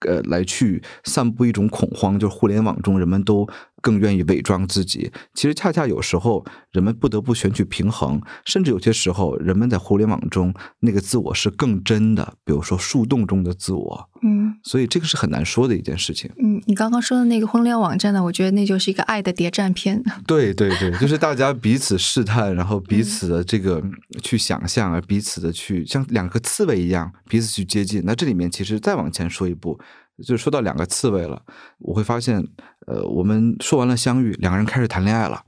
[0.05, 3.47] 呃来去散布一种恐慌，就是互联网中人们都。
[3.83, 16.31] 更愿意伪装自己，其实恰恰有时候人们不得不选取平衡，甚至有些时候人们在互联网中那个自我是更真的，比如说树洞中的自我，嗯，所以这个是很难说的一件事情。
[16.41, 20.01] 嗯，你刚刚说的那个婚恋网站呢，我觉得那就是一个爱的谍战片。
[20.25, 23.83] 对对对，就是大家彼此试探，然后彼此的这个
[24.21, 28.01] 去想象，而彼此的去像两个刺猬一样彼此去接近。
[28.05, 29.77] 那这里面其实再往前说一步。
[30.23, 31.41] 就说到两个刺猬了，
[31.79, 32.47] 我会发现，
[32.87, 35.43] 呃，我们说完了相遇，两个人开始谈恋爱了。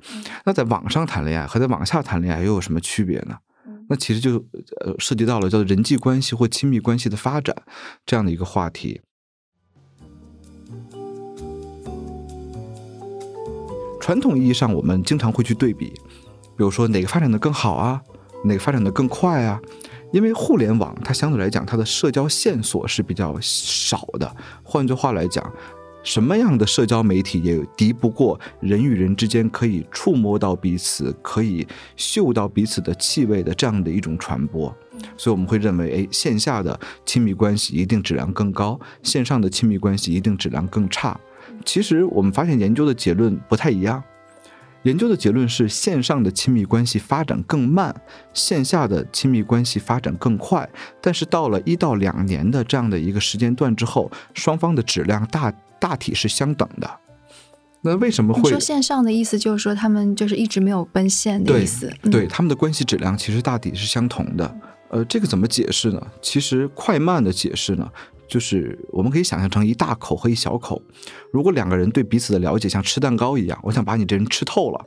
[0.45, 3.38] 那在网上谈恋爱和在网下谈恋爱又有什么区别呢？
[3.88, 4.38] 那其实就
[4.84, 7.56] 呃涉及到了叫做人际关系或亲密关系的发展
[8.06, 9.02] 这样的一个话题。
[14.02, 18.02] 传统意义上，我们经常会去对比，比如说哪个发展的更好啊，
[18.45, 19.60] 哪个发展的更快啊。
[20.13, 24.36] 因为互联网它相对来讲，它的社交线索是比较少的。
[24.63, 25.52] 换句话来讲，
[26.06, 34.74] 什么样的社交媒体也敌不过人与人之间可以触摸到彼此、可以嗅到彼此的气味的这样的一种传播。
[35.18, 41.20] 所以我们会认为，哎，线下的亲密关系一定质量更高，线上的亲密关系一定质量更差。
[41.65, 44.02] 其实我们发现研究的结论不太一样。
[44.84, 47.94] 研究的结论是，线上的亲密关系发展更慢，
[48.36, 50.70] 线下的亲密关系发展更快。
[51.02, 55.52] 但是到了一到两年的这样的一个时间段之后，双方的质量大
[55.86, 56.89] 大体是相等的。
[57.82, 58.50] 那为什么会？
[58.50, 61.93] 说线上的意思就是说他们就是一直没有奔现的意思？
[62.10, 64.60] 对，他们的关系质量其实大体是相同的。
[64.89, 66.02] 呃，这个怎么解释呢？
[66.19, 67.88] 其实快慢的解释呢？
[68.28, 70.82] 就是我们可以想象成一大口和一小口，
[71.32, 74.84] 如果两个人对彼此的了解像吃蛋糕一样，我想把你这人吃透了。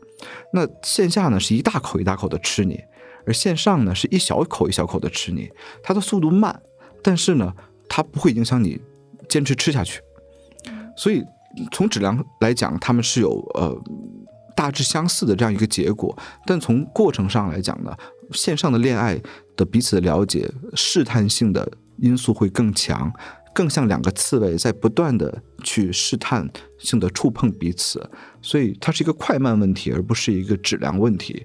[0.52, 2.80] 那线下呢是一大口一大口的吃你，
[3.24, 5.48] 而线上呢是一小口一小口的吃你。
[5.84, 6.60] 它的速度慢，
[7.00, 7.54] 但是呢
[7.88, 8.80] 它不会影响你
[9.28, 10.00] 坚持吃下去。
[10.98, 11.24] 所以
[11.72, 13.74] 从质量来讲，他们是有呃
[14.54, 16.14] 大致相似的这样一个结果。
[16.44, 17.96] 但从过程上来讲呢，
[18.32, 19.18] 线上的恋爱
[19.56, 21.66] 的彼此的了解试探性的。
[22.00, 23.12] 因素会更强，
[23.52, 28.08] 更像两个刺猬在不断的去试探性的触碰彼此，
[28.40, 31.44] 所以它是一个快慢问题，而不是一个质量问题。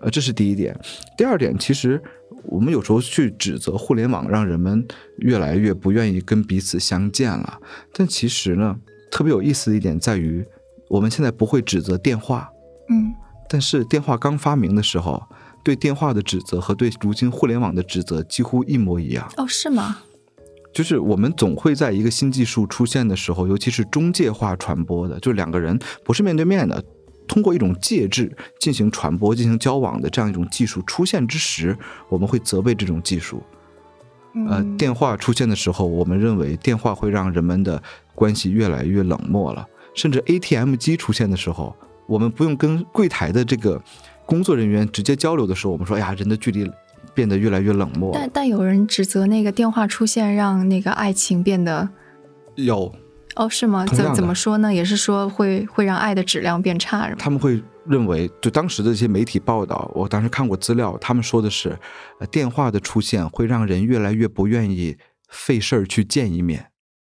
[0.00, 0.76] 呃，这是第一点。
[1.16, 2.02] 第二点，其实
[2.46, 4.84] 我们有时候去指责互联网让人们
[5.18, 7.60] 越来越不愿意跟彼此相见了，
[7.92, 8.76] 但其实呢，
[9.12, 10.44] 特别有意思的一点在于，
[10.88, 12.50] 我们现在不会指责电话，
[12.88, 13.14] 嗯，
[13.48, 15.22] 但是电话刚发明的时候。
[15.64, 19.98] 对电话的指责和对如今互联网的指责几乎一模一样哦，是吗？
[20.74, 26.82] 就是我们总会在一个新技术出现的时候，尤其是中介化传播的，就是两个人不是面对面的，
[27.28, 33.40] 通过一种介质进行传播、进行交往的这样一种技术出现之时，我们会责备这种技术。
[34.48, 37.80] 呃，电话出现的时候，我们认为电话会让人们的
[38.14, 39.66] 关系越来越冷漠了。
[39.94, 43.82] 甚至 ATM 机出现的时候，我们不用跟柜台的这个。
[44.24, 46.70] 工作人员直接交流的时候，我们说：“哎呀，人的距离
[47.12, 51.86] 变得越来越冷漠。”但但有人指责那个电话出现让那个爱情变得
[52.54, 52.90] 有
[53.34, 53.84] 哦，是吗？
[53.84, 54.72] 怎怎么说呢？
[54.72, 57.16] 也是说会会让爱的质量变差，是吗？
[57.18, 61.76] 他们会认为，就当时的这些媒体报道，我当时看过资料，他们说的是，
[62.30, 64.96] 电话的出现会让人越来越不愿意
[65.28, 66.68] 费事儿去见一面，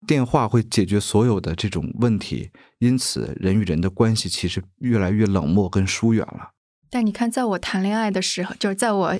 [0.06, 6.50] 电话会解决所有的这种问题，因此人与人的关系其实越来越冷漠跟疏远了。
[6.90, 9.18] 但你看，在我谈恋爱的时候，就是在我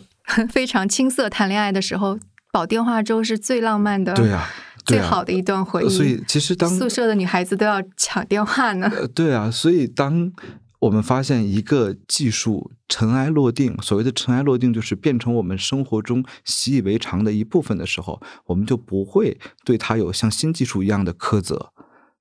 [0.51, 2.19] 非常青涩谈恋爱的时候，
[2.53, 4.49] 煲电话粥是最浪漫的，对呀，
[4.85, 5.89] 最好的一段回忆。
[5.89, 8.91] 所以，其实当宿舍的女孩子都要抢电话呢。
[9.15, 10.33] 对啊，所以当
[10.81, 21.73] 我们发现一个技术尘埃落定，所谓的尘埃落定，就是变成我们生活中习以为常的一部分的时候，我们就不会对它有像新技术一样的苛责。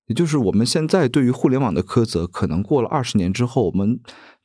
[0.08, 4.00] 也就是我们现在对于互联网的苛责，可能过了二十年之后，我们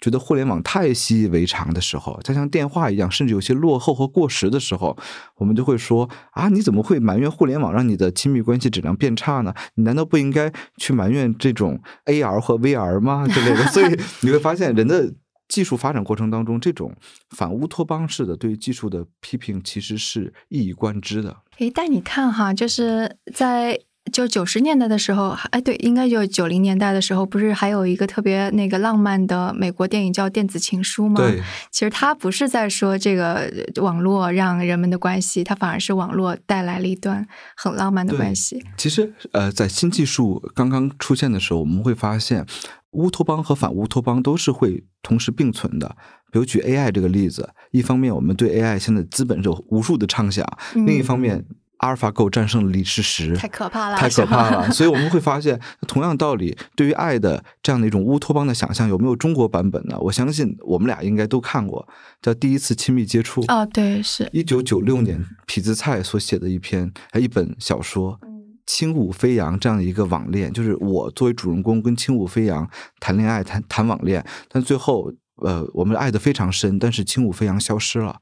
[0.04, 4.94] 觉得互联网太习以为常的时候，它像电话一样，甚至有些落后和过时的时候，
[5.36, 9.54] 我们就会说啊，你怎么会埋怨互联网让你的亲密关系质量变差呢？
[9.76, 13.26] 你难道不应该去埋怨这种 AR 和 VR 吗？
[13.32, 13.64] 之类的。
[13.68, 15.10] 所以你会发现，人的
[15.48, 16.94] 技术发展过程当中，这种
[17.30, 21.34] 反乌托邦式的对于技术的批评，其实是一以贯之的。
[21.60, 23.80] 诶，但你看哈，就是在。
[24.12, 31.16] 就九十年代的时候，哎，对，应该就九零年代的时候，不是还有一个特别那个浪漫的美国电影叫《电子情书》吗？
[31.16, 38.62] 对，其实它不是在说这个网络让人们的关系，它反而是网络带来了一段很浪漫的关系。
[38.76, 42.46] 其实，呃，在新技术刚刚出现的时候，我们会发现
[42.90, 45.96] 乌托邦和反乌托邦都是会同时并存的。
[46.30, 51.46] 比如举 AI 这个例子，一方面我们对 AI 现在资本有无数的畅想，另一方面。
[51.78, 54.70] 阿尔法狗战胜了李世石，太可怕了，太可怕了。
[54.72, 59.98] 所以我们会发现，同样道理，对于爱的这样的一种乌托邦的想象，有没有中国版本呢？
[60.00, 61.86] 我相信我们俩应该都看过，
[62.22, 63.42] 叫《第一次亲密接触》。
[63.54, 68.18] 哦，对，是一九九六年痞子蔡所写的一篇一本小说，
[68.64, 72.66] 《轻舞飞扬》这样的一个网恋，就是我作为主人公跟轻舞飞扬
[72.98, 78.16] 谈恋爱，谈谈网恋，但最后呃，我们爱的非常深，但是轻舞飞扬消失了。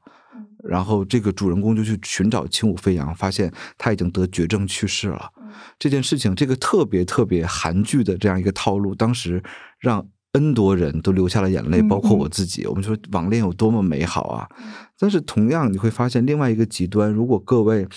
[0.67, 5.29] 然后这个主人公就去寻找轻舞飞扬，发现他已经得绝症去世了。
[5.77, 9.43] 这件事情，这个特别特别韩剧的这样一个套路，当时
[9.79, 12.65] 让 N 多人都流下了眼泪，包括我自己。
[12.65, 14.49] 我们说网恋有多么美好啊！
[14.97, 17.87] 但是同样你会发现另外一个极端，如果各位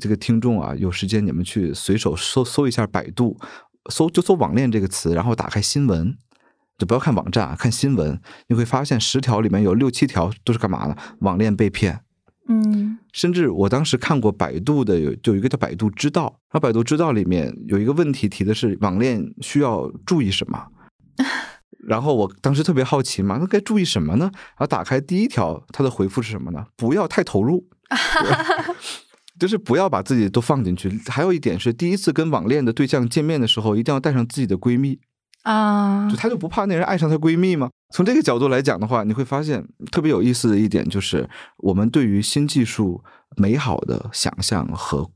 [0.00, 3.38] 这个听众啊有时间，你们去随手搜搜一下百度，
[3.90, 6.18] 搜就搜网恋这个词，然后打开新闻。
[6.76, 10.94] 就不要看网站啊，看新闻，你会发现十条里面有六七条都是干嘛的？
[11.20, 12.00] 网恋被骗。
[12.48, 20.66] 嗯，甚至我当时看过百度的有就有一个叫百度知道，然后百度知道里面有一个问题提的是网恋需要注意什么，
[21.86, 24.30] 然后我当时特别好奇嘛，那该注意什么呢？
[24.32, 26.64] 然后打开第一条，他的回复是什么呢？
[26.76, 27.66] 不要太投入，
[29.38, 30.88] 就是不要把自己都放进去。
[31.08, 34.98] 还有一点是，第一次跟网恋的对象见面的时候，一定要带上自己的闺蜜。
[35.46, 37.70] 啊，就她就不怕那人爱上她闺蜜吗？
[37.94, 41.28] 从这个角度来讲的话，你会发现特别有意思的一点就是，
[41.58, 43.00] 我们对于新技术
[43.36, 45.08] 美好的想象和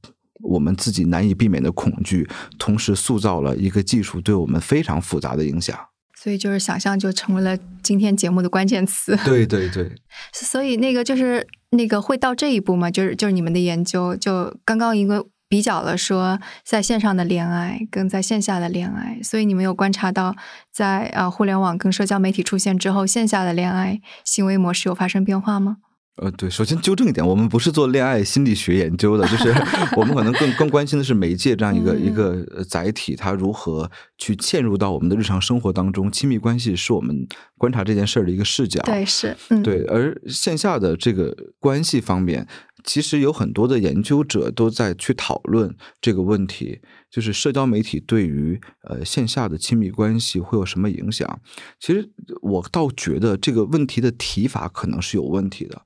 [0.45, 2.29] 我们自己难以避免的恐惧，
[2.61, 5.77] 同时塑造了一个技术对我们非常复杂的影响。
[6.17, 9.17] 所以，就是想象就成为了今天节目的关键词。
[9.25, 9.91] 对对对。
[10.33, 12.89] 所以，那个就是那个会到这一步吗？
[12.89, 15.27] 就是就是你们的研究，就刚刚一个。
[15.51, 20.37] 比较了说，在线上的恋爱跟在线下的恋爱，所以你们有观察到，
[20.73, 25.79] 在呃互联网跟社交媒体出现之后，线下的恋爱行为模式有发生变化吗？
[26.23, 29.49] 呃，对，首先纠正一点，我们不是做恋爱心理学研究的，就是
[29.97, 36.13] 我们可能更更关心的是媒介这样一个一个载体，它如何去嵌入到我们的日常生活当中。
[36.13, 39.35] 亲密关系是我们观察这件事儿的一个视角，对，是，
[39.65, 39.83] 对。
[39.87, 42.47] 而线下的这个关系方面，
[42.85, 46.81] 其实有很多的研究者都在去讨论这个问题。
[47.11, 51.41] 就是社交媒体对于呃线下的亲密关系会有什么影响？
[51.81, 52.09] 其实
[52.41, 55.83] 我倒觉得这个问题的提法可能是有问题的。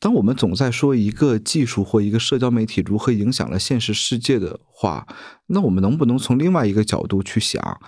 [0.00, 5.06] 当我们总在说一个技术或一个社交媒体如何影响了现实世界的话，
[5.48, 7.80] 那我们能不能从另外一个角度去想，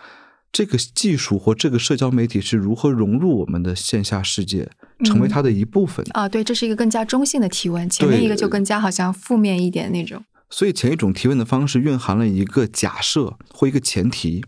[0.57, 4.71] 这个技术或这个社交媒体是如何融入我们的线下世界，
[5.05, 6.03] 成为它的一部分？
[6.13, 7.87] 啊，对，这是一个更加中性的提问。
[7.91, 10.25] 前面一个就更加好像负面一点那种。
[10.49, 14.47] 所以前一种提问的方式蕴含了一个假设或一个前提，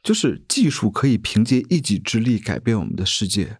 [0.00, 3.58] 就是技术可以凭借一己之力改变我们的世界。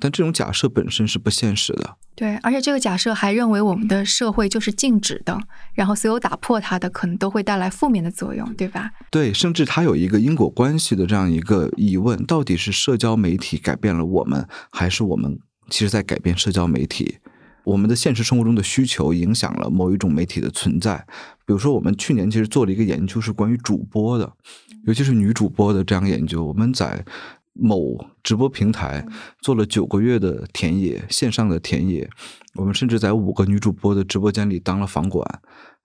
[0.00, 1.96] 但这种假设本身是不现实的。
[2.14, 5.36] 对，而且这个假设还认为我们的社会就是静止的，
[5.74, 8.90] 然后所有打破它的可能都会带来负面的作用，对吧？
[9.10, 17.18] 对，甚至它有一个因果关系的这样一个疑问：到底是社交媒体改变了我们，还是我们其实在改变社交媒体？
[17.64, 21.04] 我们的现实生活中的需求影响了某一种媒体的存在，
[21.46, 24.30] 比如说，我们去年其实做了一个研究，是关于主播的，
[24.84, 26.44] 尤其是女主播的这样研究。
[26.44, 27.02] 我们在
[27.54, 29.06] 某直播平台
[29.40, 32.08] 做了九个月的田野，线上的田野。
[32.56, 35.26] 我们甚至在五个女主播的直播间里当了房管，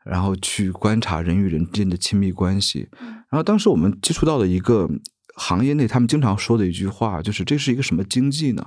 [0.04, 2.90] 然后去观察人与人之间的亲密关系。
[3.30, 4.90] 然后当时我们接触到的一个。
[5.36, 8.66] 行业内他们经常说的一句话就是：“这是一个什么经济呢？”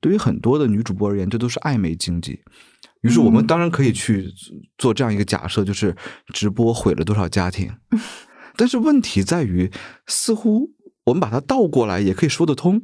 [0.00, 2.40] 对于很多的女主播而言，这都是暧昧经济。
[3.02, 4.32] 于是我们当然可以去
[4.78, 5.94] 做这样一个假设，就是
[6.32, 7.70] 直播毁了多少家庭。
[8.56, 9.70] 但是问题在于，
[10.06, 10.70] 似乎
[11.06, 12.82] 我们把它倒过来也可以说得通，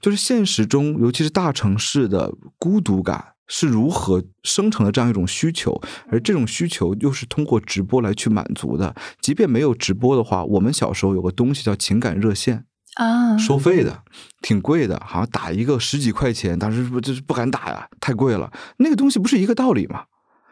[0.00, 8.94] 就是现实中，尤其是大城市的孤独感，是如何生成的这样一种需求，而这种需求又是通过直播来去满足的。
[9.20, 12.64] 即便没有直播的话，我们小时候有个东西叫情感热线
[12.94, 14.02] 啊，收费的，
[14.40, 18.50] 挺贵的，好像打一个十几块钱，当时不就是不敢打呀，太贵了。
[18.78, 20.04] 那个东西不是一个道理吗？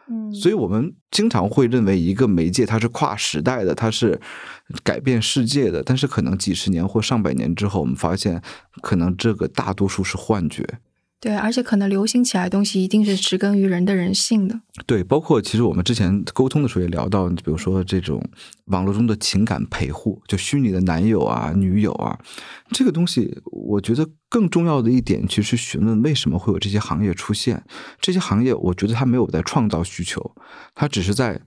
[0.09, 4.19] 嗯，所以我们经常会认为一个媒介它是跨时代的，它是
[4.83, 8.41] 改变世界的，但是可能几十年或上百年之后，我们发现
[8.81, 10.79] 可能这个大多数是幻觉。
[11.19, 14.61] 对，而且可能流行起来的东西一定是植根于人的人性的。
[14.85, 18.23] 对，包括其实我们之前沟通的时候也聊到，比如说这种
[18.65, 22.19] 网络中的情感陪护，就虚拟的男友啊、女友啊，
[22.69, 27.63] 这个东西，我觉得更重要的一点，其实询问为什么会有这些行业出现。
[27.99, 30.35] 这些行业，我觉得它没有在创造需求，
[30.75, 31.41] 它只是在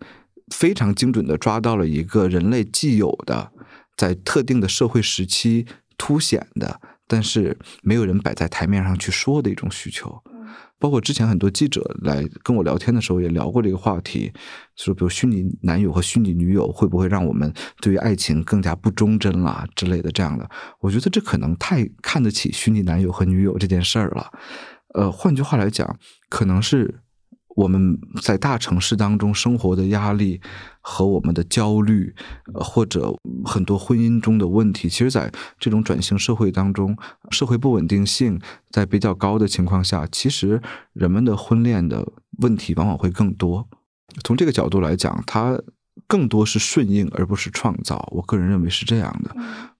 [0.52, 3.52] 非常精准的抓到了一个人类既有的，
[3.96, 5.66] 在特定的社会时期
[5.96, 6.80] 凸显的。
[7.11, 10.22] 但是没有人摆在台面上去说的一种需求，
[10.78, 14.32] 包括之前很多记者来跟我聊天的时候也聊过这个话题，
[14.76, 20.48] 说比如虚拟男友和虚拟女友会不会让我们对于爱情更加不忠贞啦之类的这样的，
[20.78, 24.30] 我觉得这可能太看得起虚拟男友和女友这件事儿了。
[24.94, 25.98] 呃，换句话来讲，
[26.28, 27.00] 可能是。
[27.57, 30.40] 我们在大城市当中生活的压力
[30.80, 32.14] 和我们的焦虑，
[32.55, 33.12] 或者
[33.44, 36.96] 很多婚姻中的问题，其实，在这种转型社会当中，
[37.30, 38.40] 社会不稳定性
[38.70, 42.07] 在比较高的情况下，其实人们的婚恋的
[42.38, 43.68] 问题往往会更多。
[44.24, 45.61] 从这个角度来讲，它
[46.07, 48.09] 更多是顺应而不是创造。
[48.12, 49.34] 我个人认为是这样的。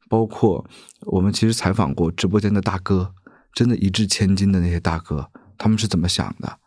[0.09, 0.65] 包括
[1.03, 3.15] 我们其实采访过直播间的大哥，
[3.55, 6.59] 真的一掷千金的那些大哥，他们是怎么想的？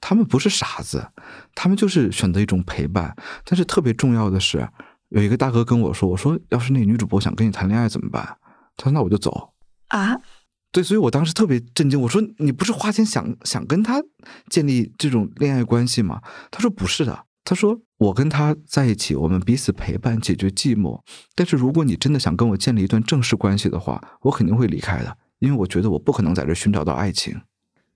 [0.00, 1.10] 他们不是傻子，
[1.54, 3.14] 他们就是选择一种陪伴。
[3.44, 4.68] 但是特别重要的是，
[5.10, 8.36] 有一个大哥跟我说：“我说要是那女主播想跟你谈恋爱怎么办？”
[8.76, 9.52] 他说：“那我就走。”
[9.88, 10.16] 啊，
[10.72, 12.00] 对，所以我当时特别震惊。
[12.00, 14.02] 我说：“你不是花钱想想跟他
[14.48, 21.00] 建立这种恋爱关系吗？”他说：“不是的。”他说：“我跟他在一起，我们彼此陪伴，解决寂寞。
[21.34, 27.40] 但是如果你真的想跟我建立一段正式关系的话，我肯定会离开的，因为我觉得我不可能在这寻找到爱情。”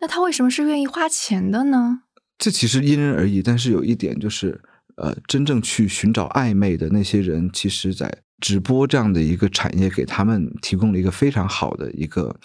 [0.05, 2.03] 那他为什么是愿意花钱的呢？
[2.37, 4.61] 这其实因人而异，但是有一点就是，
[4.97, 12.37] 呃，真正去寻找暧昧的那些人，其实，在直播这样的一个产业，给他们提供了一个非常好的一个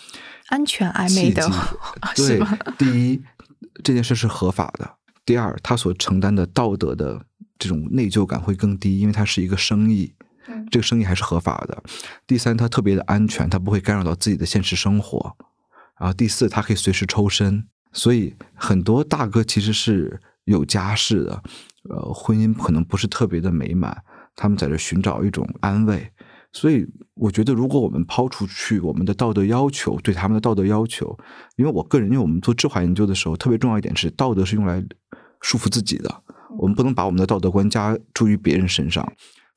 [0.47, 1.51] 安全暧昧的，
[2.15, 2.39] 对，
[2.77, 3.21] 第一，
[3.83, 4.85] 这件事是合法的；
[5.25, 7.21] 第二，他所承担的道德的
[7.57, 10.13] 这种内疚感会更低，因为它是一个生意，
[10.71, 11.77] 这个生意还是合法的；
[12.25, 15.35] 第三，它特别的安全，它不会干扰到自己的现实生活。
[15.99, 21.43] 然后第四，他可以随时抽身，所以很多大哥其实是有家室的，
[21.89, 24.01] 呃，婚姻可能不是特别的美满，
[24.35, 26.09] 他们在这寻找一种安慰。
[26.51, 31.15] 所以我觉得，如果我们抛出去我们的道德要求，对他们的道德要求，
[31.57, 34.83] 因为我个人，因为我们做智化研究的时候，特别重要一点是，道德是用来
[35.41, 36.23] 束缚自己的，
[36.57, 39.05] 我们不能把我们的道德观加诸于别人身上。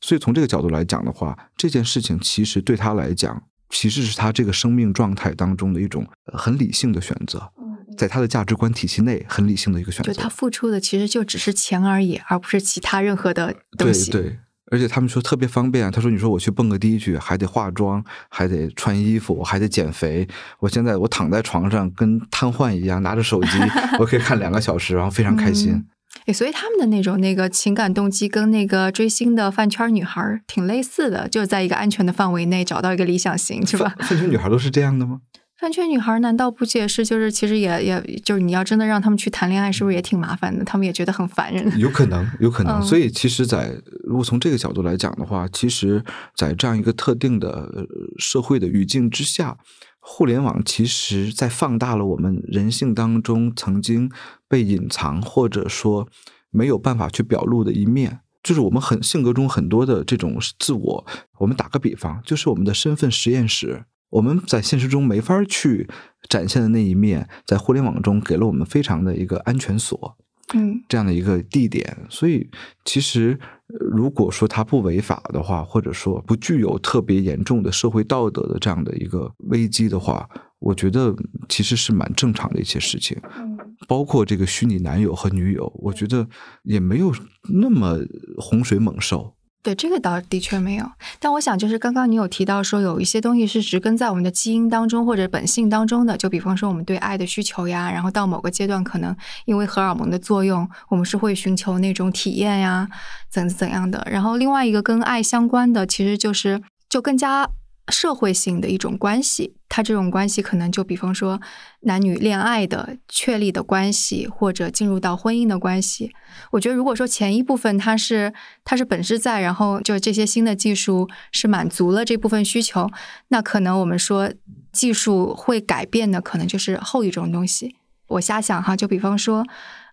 [0.00, 3.44] 所以从这个角度来讲的话，这件事情其实对他来讲。
[3.72, 7.50] 其实是他这个生命状态当中的一种很理性的选择，
[7.96, 10.12] 在他的价值观体系内很理性的一个选择。
[10.12, 14.10] 就他付出的其实就只是钱而已，而不是其他任何的东西。
[14.10, 14.38] 对对，
[14.70, 15.90] 而且他们说特别方便。
[15.90, 20.28] 他说：“你说我去蹦个迪去，还得化妆，还得穿衣服，我还得减肥。
[20.60, 23.58] 我现在我躺在床上跟瘫痪一样，拿着手机，
[23.98, 25.82] 我可以看两个小时，然后非常开心。”
[26.26, 33.94] 哎，所以他们的那种那个情感动机跟那个追星的饭圈女孩挺类似的，就是在一个安全的范围内找到一个理想型，是吧？
[34.00, 35.20] 饭圈女孩都是这样的吗？
[35.58, 37.04] 饭圈女孩难道不解释？
[37.04, 40.64] 就是其实也也就是你要真的让他们去谈恋爱，是不是也挺麻烦的？
[40.64, 41.78] 他们也觉得很烦人。
[41.78, 42.82] 有可能，有可能。
[42.82, 46.04] 所以其实，在如果从这个角度来讲的话，其实，
[46.36, 47.86] 在这样一个特定的
[48.18, 49.56] 社会的语境之下。
[50.04, 54.10] 互联网其实在放大了我们人性当中曾经
[54.48, 56.08] 被隐藏或者说
[56.50, 61.06] 没有办法去表露的一面，就是我们很性格中很多的这种自我。
[61.38, 65.88] 我们打个比方，就是我们的身份实验室，我们在现实中没法去
[66.28, 70.16] 展现的那一面，在互联网中给了我们非常的一个安全锁。
[70.54, 72.50] 嗯，这样的一个地点，所以
[72.84, 73.38] 其实
[73.80, 81.14] 如果说它不违法的话，或者说不具有特别严重的社会道德的这样的一个危机的话，我觉得
[81.48, 83.18] 其实是蛮正常的一些事情。
[83.36, 83.58] 嗯，
[83.88, 86.28] 包括这个虚拟男友和女友，我觉得
[86.64, 87.12] 也没有
[87.52, 87.98] 那么
[88.38, 89.34] 洪水猛兽。
[89.62, 90.90] 对这个倒的确没有，
[91.20, 102.88] 但我想就是刚刚你有提到说有一些东西是植根在我们的基因当中或者本性当中的，就比方说我们对爱的需求呀，然后到某个阶段可能因为荷尔蒙的作用，我们是会寻求那种体验呀，
[103.30, 104.04] 怎怎样的。
[104.10, 107.48] 然后另外一个跟爱相关的，其实就是就更加
[107.88, 111.40] 社会性的一种关系，它这种关系可能就比方说
[111.80, 116.12] 男女恋爱的确立的关系，或者进入到婚姻的关系。
[116.52, 118.32] 我觉得，如果说前一部分它是
[118.64, 122.88] 它是本质在，然后就这些新的技术是满足了这部分需求，
[123.28, 124.32] 那可能我们说
[124.72, 127.76] 技术会改变的，可能就是后一种东西。
[128.06, 129.44] 我瞎想哈，就比方说，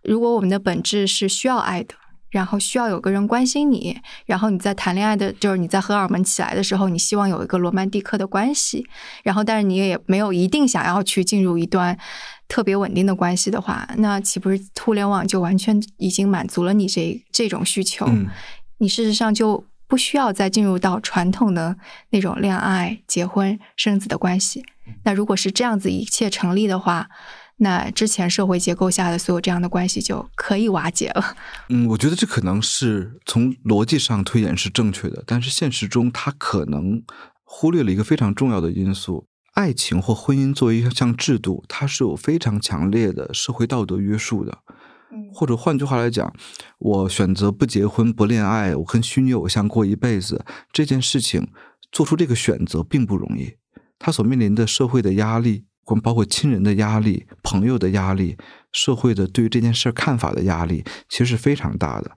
[0.04, 1.96] 如果我们的本质是需要爱的。
[2.30, 8.88] 然后需要有个人关心你，然后你在谈恋爱的，就是你在荷尔蒙起来的时候，你希望有一个罗曼蒂克的关系，
[9.24, 11.98] 然后但是你也没有一定想要去进入一段
[12.48, 18.08] 特别稳定的关系的话，那岂不是互联网就完全已经满足了你这这种需求？
[18.78, 21.76] 你事实上就不需要再进入到传统的
[22.12, 24.64] 那种恋爱、结婚、生子的关系。
[25.04, 27.10] 那如果是这样子一切成立的话。
[27.60, 31.36] 那之前社会结构下的所有这样的关系就可以瓦解了。
[31.70, 37.04] 嗯，我觉得这可能是从逻辑上推演是正确的，但是现实中它可能
[37.44, 44.58] 忽略了一个非常重要的因素：爱情或婚姻作为一项制度，它是有非常强烈的社会道德约束的。
[45.34, 46.32] 或者换句话来讲，
[46.78, 51.50] 我选择不结婚不恋爱，我跟虚拟偶像过一辈子，这件事情
[51.92, 53.56] 做出这个选择并不容易，
[53.98, 55.66] 他所面临的社会的压力。
[55.98, 58.36] 包括亲人的压力、朋友的压力、
[58.74, 62.12] 社会的对于这件事看法的压力，其实是非常大的。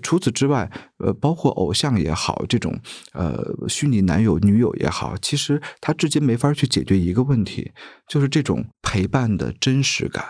[0.00, 2.78] 除此之外，呃，包括偶像也好，这种
[3.14, 7.72] 呃虚拟男友、女友也好，其实他至今没法去解决一个问题，
[8.06, 10.24] 就是这种陪伴的真实感。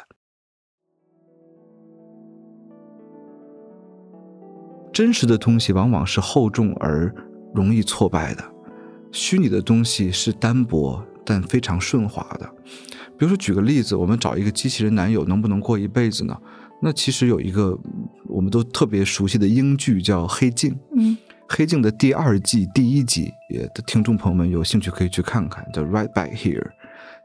[4.92, 7.14] 真实的东西往往是厚重而
[7.54, 8.42] 容易挫败的，
[9.12, 11.04] 虚拟的东西是单薄。
[11.28, 12.50] 但非常顺滑的，
[13.18, 16.34] 比如说举个例子，我们找一个机器人男友能不能过一辈子呢？
[16.80, 17.78] 那其实有一个
[18.26, 21.14] 我们都特别熟悉的英剧叫《黑镜》，嗯，
[21.46, 26.62] 《黑镜》的第二季第一集，也的听众朋友们有兴趣可以去看看，叫《Right Back Here》。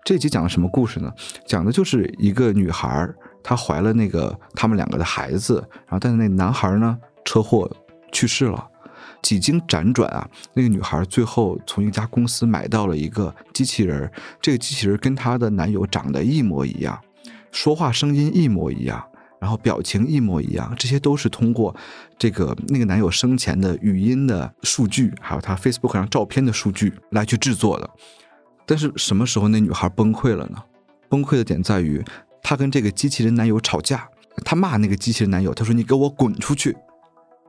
[0.04, 1.10] 这集讲了什么故事呢？
[1.46, 3.08] 讲的就是一个女孩，
[3.42, 7.72] 她怀了那个他们两个的孩子，然后但是那男孩呢车祸
[8.12, 8.68] 去世了。
[9.24, 17.00] 几经辗转啊，那个女孩最后从一家公司买到了一个机器人这个机器人跟她的男友长得一模一样，
[17.52, 19.04] 说话声音一模一样，
[19.40, 21.76] 然后表情一模一样，这些都是通过
[22.20, 27.90] 这个那个男友生前的语音的数据，还有他 Facebook 上照片的数据来去制作的。
[28.66, 30.62] 但是什么时候那女孩崩溃了呢？
[31.10, 32.04] 崩溃的点在于，
[32.42, 34.10] 她跟这个机器人男友吵架，
[34.44, 36.76] 她骂那个机器人男友，她说：“你给我滚出去！”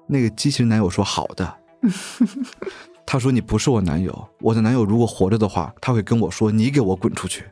[0.07, 1.57] 那个机器人男友说：“好的。”
[3.07, 7.45] 他说：“你不是我男友，我的男友如果活着的话，他会跟我说你给我滚出去。”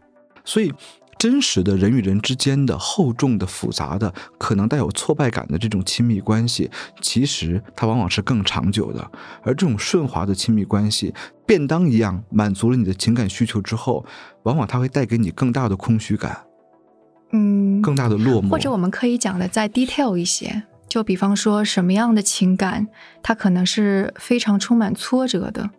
[0.45, 0.73] 所以，
[1.19, 6.69] 真实的人与人之间的厚重的、复杂的、可能带有挫败感的这种亲密关系，
[7.01, 9.09] 其实它往往是更长久的。
[9.43, 11.15] 而这种顺滑的亲密关系，
[11.47, 14.05] 便当一样满足了你的情感需求之后，
[14.45, 16.45] 往往它会带给你更大的空虚感，
[17.33, 18.49] 嗯，更大的落寞。
[18.49, 20.65] 或者我们可以讲的再 detail 一些。
[20.93, 22.87] 就比方说，什么样的情感，
[23.23, 25.71] 它可能是非常充满挫折的，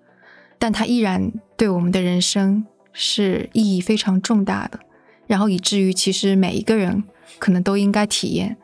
[0.58, 4.80] 但它依然对我们的人生是意义非常重大的。
[5.28, 7.04] 然后以至于，其实每一个人
[7.38, 8.58] 可能都应该体验，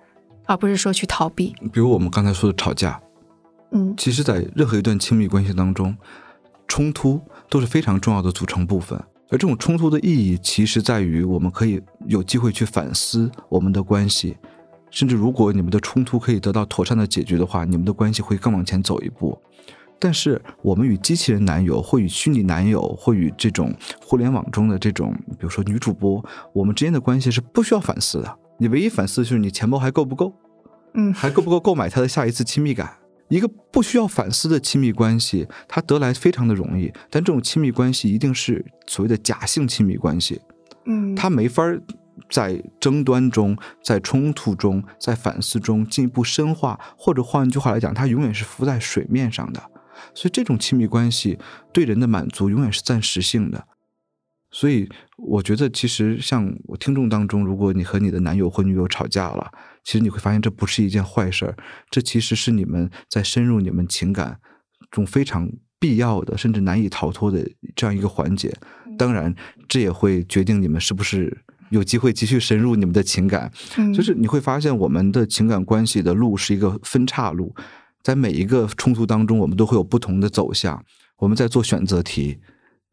[0.48, 1.56] 而不是说去逃避。
[1.72, 3.00] 比如我们刚才说的吵架，
[3.70, 5.96] 嗯，其实，在任何一段亲密关系当中，
[6.68, 9.00] 冲突都是非常重要的组成部分。
[9.30, 14.36] 而这种冲突的意义，其实在于我们可以有机会去反思我们的关系。
[14.92, 19.40] 甚至如果你们的冲突可以得到妥善的解决的话，你们的关系会更往前走一步。
[20.02, 26.24] 但是我们与机器人男友，或与虚拟男友，或与这种互联网中的这种，比如说女主播，
[26.54, 28.38] 我们之间的关系是不需要反思的。
[28.58, 30.34] 你唯一反思就是你钱包还够不够，
[30.94, 32.90] 嗯，还够不够购买他的下一次亲密感。
[33.28, 40.42] 一个不需要反思的亲密关系，它得来非常的容易，但这种亲密关系一定是所谓的假性亲密关系，
[40.86, 41.82] 嗯，它没法儿。
[42.30, 49.60] 在争端中，在冲突中，在反思中进一步深化，或者换句话来讲，它永远是浮在水面上的。
[50.14, 51.38] 所以，这种亲密关系
[51.74, 53.68] 对人的满足永远是暂时性的。
[54.52, 59.52] 所以，我觉得其实像我听众当中，如果你和你的男友或女友吵架了，
[59.84, 61.58] 其实你会发现这不是一件坏事儿，
[61.90, 64.40] 这其实是你们在深入你们情感
[64.90, 68.56] 中非常必要的，甚至难以逃脱的这样一个环节。
[68.98, 69.36] 当然，
[69.68, 71.44] 这也会决定你们是不是。
[71.70, 73.52] 有机会继续深入你们的情感，
[73.96, 77.56] 就是你会发现我们的情感关系的路是一个分岔路，
[78.02, 80.84] 在每一个冲突当中，我们都会有不同的走向。
[81.18, 82.40] 我们在做选择题，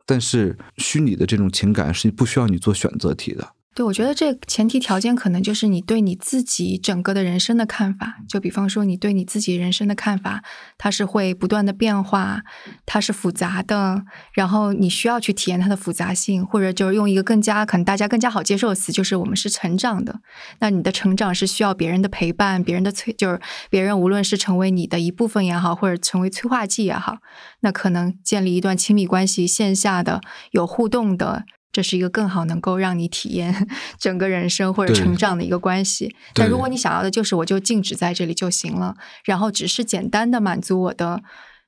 [0.05, 3.53] 但是虚拟的这种情感是不需要你做选择题的。
[3.77, 8.16] 对，我觉得这前提条件可能就是你对你自己整个的人生的看法。
[8.27, 10.43] 就比方说，你对你自己人生的看法，
[10.79, 12.41] 它是会不断的变化，
[12.87, 14.03] 它是复杂的，
[14.33, 20.20] 然后你需要去体验它的复杂性，或者就是用一个更加可能大家更加好接受的词，就是我们是成长的。
[20.61, 27.18] 那你的成长是需要别人的陪伴，别人的催，就是别人无论是成为你的一部分也好，或者成为催化剂也好，
[27.61, 30.22] 那可能建立一段亲密关系，线下的
[30.53, 31.45] 有互动的。
[31.77, 33.68] 这是一个更好能够让你体验
[34.01, 36.16] 整个人生或者成长的一个关系。
[36.33, 38.95] 但如果你想要的就是我就静止在这里就行了，
[39.27, 41.20] 然后只是简单的满足我的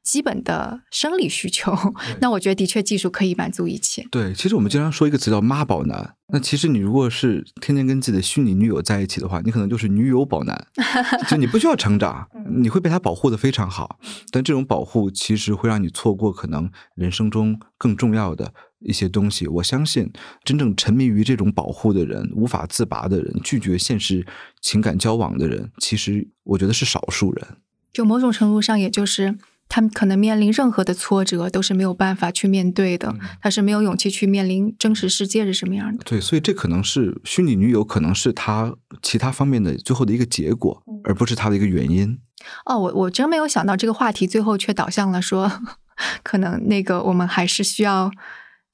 [0.08, 1.76] 基本的生理需求，
[2.18, 4.06] 那我觉得的确技术可以满足一切。
[4.10, 6.14] 对，其实我们经常说一个词叫“妈宝男”。
[6.32, 10.66] 那其实你如果是天天跟自己的虚拟女友在一起的话，你可能就是女友宝男，
[11.28, 13.98] 就你不需要成长，你会被他保护的非常好。
[14.30, 18.54] 但这种保护其实会让你错过可能人生中更重要的。
[18.80, 20.08] 一些东西，我相信
[20.44, 24.24] 真正沉迷于这种保护的人、无法自拔的人、拒绝现实
[24.60, 27.44] 情感交往的人，其实我觉得是少数人。
[27.92, 29.36] 就某种程度上，也就是
[29.68, 36.02] 他们可能面临任何的挫折都是没有办法去面对的，他是没有勇气去面临真实世界是什么样的。
[36.04, 42.18] 对，所以这可能是虚拟女友，可能是他其他方面的最后的一个结果，而不是他的一个原因。
[42.64, 45.50] 哦，我我真没有想到这个话题最后却导向了说，
[46.22, 48.10] 可能那个我们还是需要。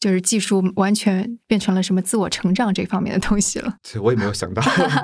[0.05, 3.75] 就是技术完全变成了什么自我成长这方面的东西了。
[3.83, 4.61] 其实我也没有想到。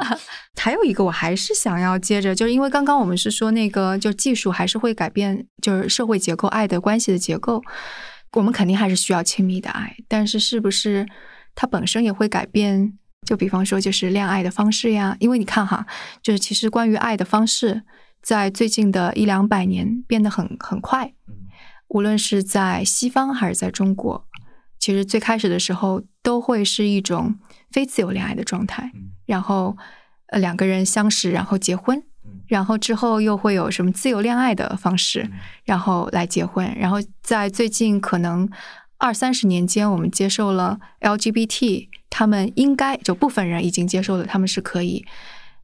[0.60, 7.62] 还有一个，我还是想要接着，就是因为刚刚我们是说那个，就技术还是会改变，就是社会结构、爱的关系的结构。
[8.32, 11.06] 我们肯定还是需要亲密的爱，但是是不是
[11.54, 12.92] 它本身也会改变？
[13.26, 15.16] 就比方说，就是恋爱的方式呀。
[15.18, 15.86] 因为你看哈，
[16.22, 17.80] 就是其实关于爱的方式，
[18.20, 21.14] 在最近的一两百年变得很很快，
[21.88, 24.26] 无论是在西方还是在中国。
[24.80, 27.38] 其实最开始的时候都会是一种
[27.70, 28.90] 非自由恋爱的状态，
[29.26, 29.76] 然后
[30.28, 32.02] 呃两个人相识，然后结婚，
[32.48, 35.30] 然后之后又会有什么自由恋爱的方式，
[35.64, 38.48] 然后来结婚，然后在最近可能
[38.96, 45.04] 二三十年间，我们接受了 LGBT，他们应该就部分人已经接受了，他们是可以。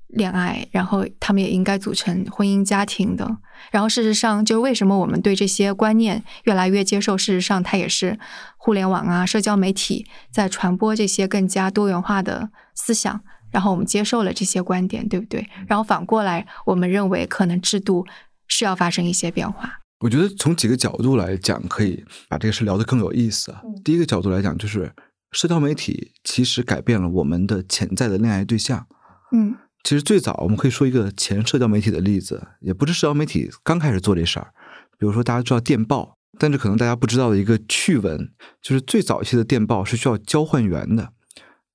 [0.09, 3.39] 恋爱，然后他们也应该组成婚姻家庭的。
[3.71, 7.17] 然后事实上，就是为什么我们对这些观念越来越接受？
[7.17, 8.19] 事实上，它也是
[8.59, 15.49] 互联网啊、社交媒体在传播这些更加多元化的思想，然后我们接受了这些观点，对不对？
[15.67, 18.07] 然后反过来，我们认为可能制度
[18.47, 19.81] 是要发生一些变化。
[20.01, 23.55] 我觉得从几个角度来讲，可以把这个事聊得更有意思。
[23.83, 24.93] 第一个角度来讲，就是
[25.33, 28.87] 社交媒体其实改变了我们的潜在的恋爱对象。
[29.33, 29.57] 嗯。
[29.87, 34.53] 其实最早我们可以说一个前社交媒体的例子，也不是社交媒体刚开始做这事儿。
[34.99, 41.13] 比如说大家知道电报，但是可能大家不知道的一个趣闻，就是最早期的电报是需要交换员的。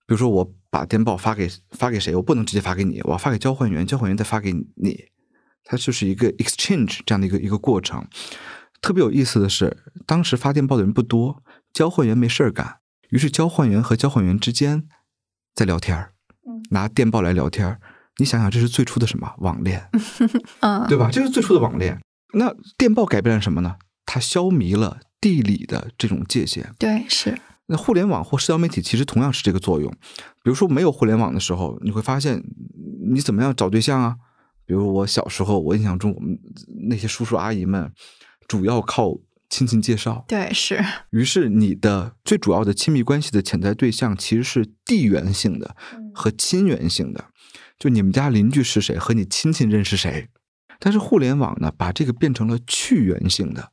[0.05, 5.05] 比如说我把电报发给发给谁，我不能直接发给你，我要发给交换员，交换员再发给你，
[5.63, 8.05] 它就是一个 exchange 这样的一个一个过程。
[8.81, 11.41] 特别有意思的是，当时发电报的人不多，
[11.71, 14.89] 交换员没事儿干，于是交换员和交换员之间
[15.55, 16.11] 在聊天儿，
[16.71, 17.79] 拿电报来聊天儿。
[18.17, 19.89] 你想想，这是最初的什么网恋，
[20.61, 21.09] 嗯，对吧？
[21.11, 21.99] 这是最初的网恋。
[22.33, 23.75] 那电报改变了什么呢？
[24.05, 26.73] 它消弭了地理的这种界限。
[26.77, 27.37] 对，是。
[27.67, 29.89] 那互联网或社交媒体其实同样是这个作用。
[30.43, 32.43] 比如说，没有互联网的时候，你会发现
[33.11, 34.15] 你怎么样找对象啊？
[34.65, 36.37] 比如我小时候，我印象中，我们
[36.89, 37.91] 那些叔叔阿姨们
[38.47, 39.17] 主要靠
[39.49, 40.25] 亲戚介绍。
[40.27, 40.83] 对，是。
[41.11, 45.75] 于是，你的最主要的亲密关系的潜在对象其实是地缘性的
[46.13, 47.25] 和亲缘性的。
[47.81, 50.27] 就你们家邻居是谁，和你亲戚认识谁，
[50.77, 53.71] 但是互联网呢，把这个变成了去缘性的，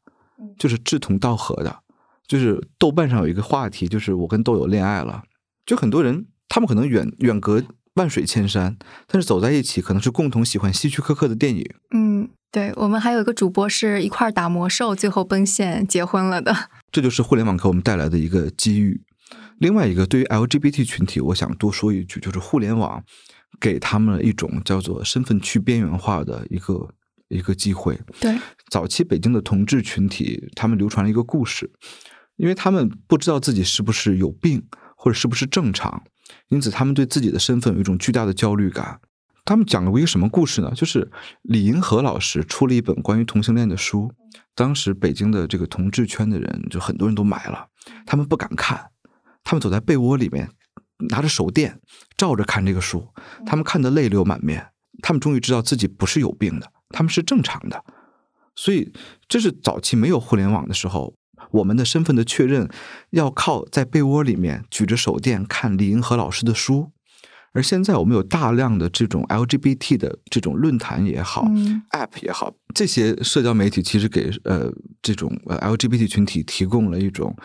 [0.58, 1.80] 就是志同道合的。
[2.26, 5.24] 就是豆瓣上有一个话题，就是我跟豆友恋爱了。
[5.66, 7.62] 就很多人，他们可能远远隔
[7.96, 11.70] 万水千山，但是走在一起，可能是共同喜欢希区柯克的电影。
[11.94, 16.70] 嗯，对，我们还有一个主播是一块打魔兽，最后奔现结婚了的。
[16.90, 19.02] 这就是互联网给我们带来的一个机遇。
[19.58, 23.04] 另外一个，对于 LGBT 群体，我想多说一句，就是互联网。
[23.60, 26.88] 给他们一种叫做身份去边缘化的一个
[27.28, 27.98] 一个机会。
[28.20, 28.38] 对，
[28.70, 31.70] 早期北京的同志群体，他们流传了一个故事，
[32.36, 34.64] 因为他们不知道自己是不是有病
[34.96, 36.02] 或者是不是正常，
[36.48, 39.00] 因此他们对自己的身份有一种巨大的焦虑感。
[39.44, 40.70] 他们讲了过一个什么故事呢？
[40.74, 41.10] 就是
[41.42, 44.12] 李银河老师出了一本关于同性恋的书，
[44.54, 47.66] 当时北京的这个同志圈的人就很多人都买了，
[48.04, 48.90] 他们不敢看，
[49.42, 50.50] 他们躲在被窝里面。
[51.10, 51.80] 拿着手电
[52.16, 53.08] 照着看这个书，
[53.46, 54.68] 他们看得泪流满面。
[55.00, 57.84] 他们终于知道自己不是有病的，他们是正常的。
[58.56, 58.92] 所以，
[59.28, 61.14] 这是早期没有互联网的时候，
[61.52, 62.68] 我们的身份的确认
[63.10, 66.90] 要靠在被窝里面举着手电看李银河老师的书，
[67.52, 74.68] 而现在我们有大量的这种 LGBT 的这种论坛也好、嗯 App 也好，这些社交媒体其实给呃
[75.00, 77.36] 这种呃 LGBT 群体提供了一种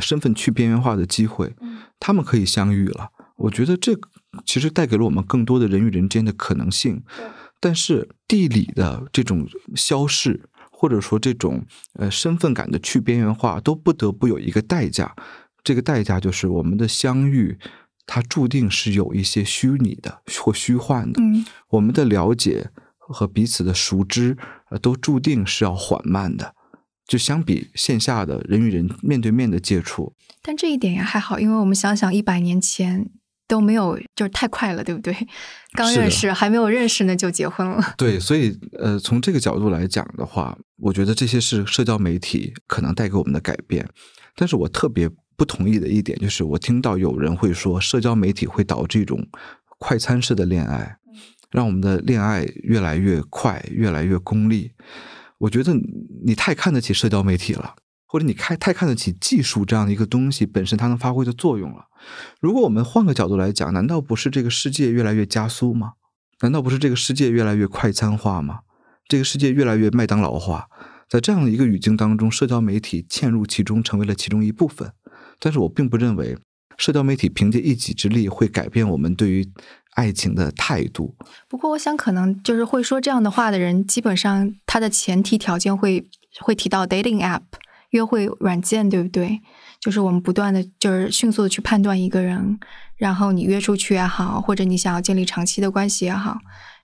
[0.00, 1.54] 身份去边缘化的机会，
[1.98, 3.10] 他们可以相遇了。
[3.36, 3.96] 我觉得这
[4.44, 7.02] 其实带给了我们更多的人与人之间的可能性，
[7.60, 11.64] 但是地理的这种消逝，或者说这种
[11.94, 15.14] 呃身份感的去边缘化，都不得不有一个代价。
[15.62, 17.58] 这个代价就是我们的相遇，
[18.06, 21.22] 它注定是有一些虚拟的或虚幻的。
[21.22, 24.36] 嗯我们的了解和彼此的熟知，
[24.70, 26.54] 呃，都注定是要缓慢的。
[27.08, 33.08] 就相比线下的人与人面对面的接触，但这一点也还好，因为我们想想一百年前
[33.48, 35.16] 都没有，就是太快了，对不对？
[35.72, 37.82] 刚认识还没有认识呢就结婚了。
[37.96, 43.88] 对，所以呃，从这个角度来讲的话，我觉得这些是社交媒体可能带给我们的改变。
[44.36, 49.26] 但是我特别不同意的一点就是，我听到有人会说，社交媒体会导致一种
[49.78, 50.98] 快餐式的恋爱，
[51.50, 54.72] 让我们的恋爱越来越快，越来越功利。
[55.38, 55.72] 我觉得
[56.24, 57.76] 你太看得起社交媒体了，
[58.06, 61.86] 或者你太太看得起技术这样的一个东西本身它能发挥的作用了。
[62.40, 65.92] 如果我们换个角度来讲，难道不是这个世界越来越加速吗？
[66.40, 68.60] 难道不是这个世界越来越快餐化吗？
[69.06, 70.68] 这个世界越来越麦当劳化，
[71.08, 74.92] 在这样的一个语境当中，社交媒体嵌入其中，成为了其中一部分。
[75.38, 76.36] 但是我并不认为
[76.76, 79.50] 社交媒体凭借一己之力会改变我们对于
[79.98, 81.14] 爱情的态度。
[81.48, 86.08] 不过，我想可能就是会说这样的话的人，基本上他的前提条件会
[86.40, 87.42] 会提到 dating app
[87.90, 89.40] 约会软件，对不对？
[89.80, 92.58] 就是我们不断的就是迅速的去判断一个人，
[92.96, 96.38] 然后你约出去也好，或者你想要建立长期的关系也好，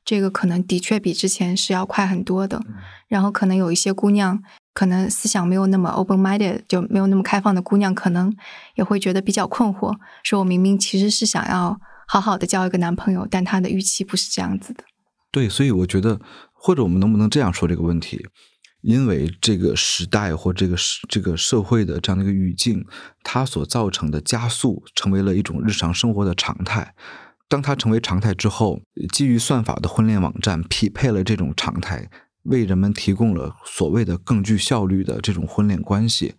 [0.05, 2.61] 这个可能的确比之前是要快很多的。
[3.09, 4.43] 然后可能有一些姑娘，
[4.73, 8.35] 可能思想没有那么 open minded，就没有那么开放的姑娘，可能
[8.77, 14.85] 也会觉得比较困惑，说我明明其实是想要好好的交一个男朋友，但他的预期不是这样子的。
[15.31, 16.21] 对，所以我觉得，
[16.53, 18.27] 或者我们能不能这样说这个问题？
[18.83, 20.77] 因为这个时代或这个
[21.09, 22.85] 这个社会的这样的一个语境，
[23.23, 26.95] 它所造成的加速，成为了一种日常生活的常态。
[27.49, 32.11] 当它成为常态之后，基于算法的婚恋网站匹配了这种常态，
[32.43, 36.35] 为人们提供了所谓的更具效率的这种婚恋关系。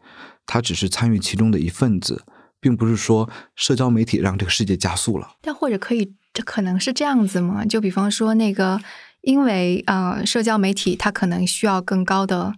[0.45, 2.23] 它只是参与其中的一份子，
[2.65, 5.35] 并不是说社交媒体让这个世界加速了。
[5.39, 7.63] 但或者可以，这可能是这样子嘛？
[7.63, 8.81] 就比方说那个，
[9.21, 12.51] 因为呃，社交媒体它可能需要更高的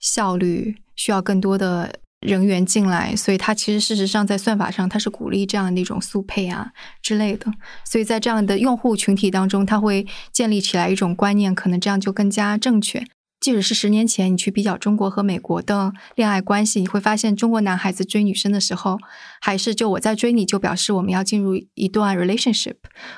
[0.00, 7.46] 效率，需要更多的人员进来，所以它其实事实上在算法上它是鼓励这样的一种速配啊之类的。
[7.84, 13.04] 所以在这样的用户群体当中，它会建立起来一种观念，可能这样就更加正确。
[13.42, 18.98] 即使是十年前，你去比较中国和美国的恋爱关系，你会发现中国男孩子追女生的时候，
[19.40, 22.76] 还是就我在追你，就表示我们要进入一段 relationship，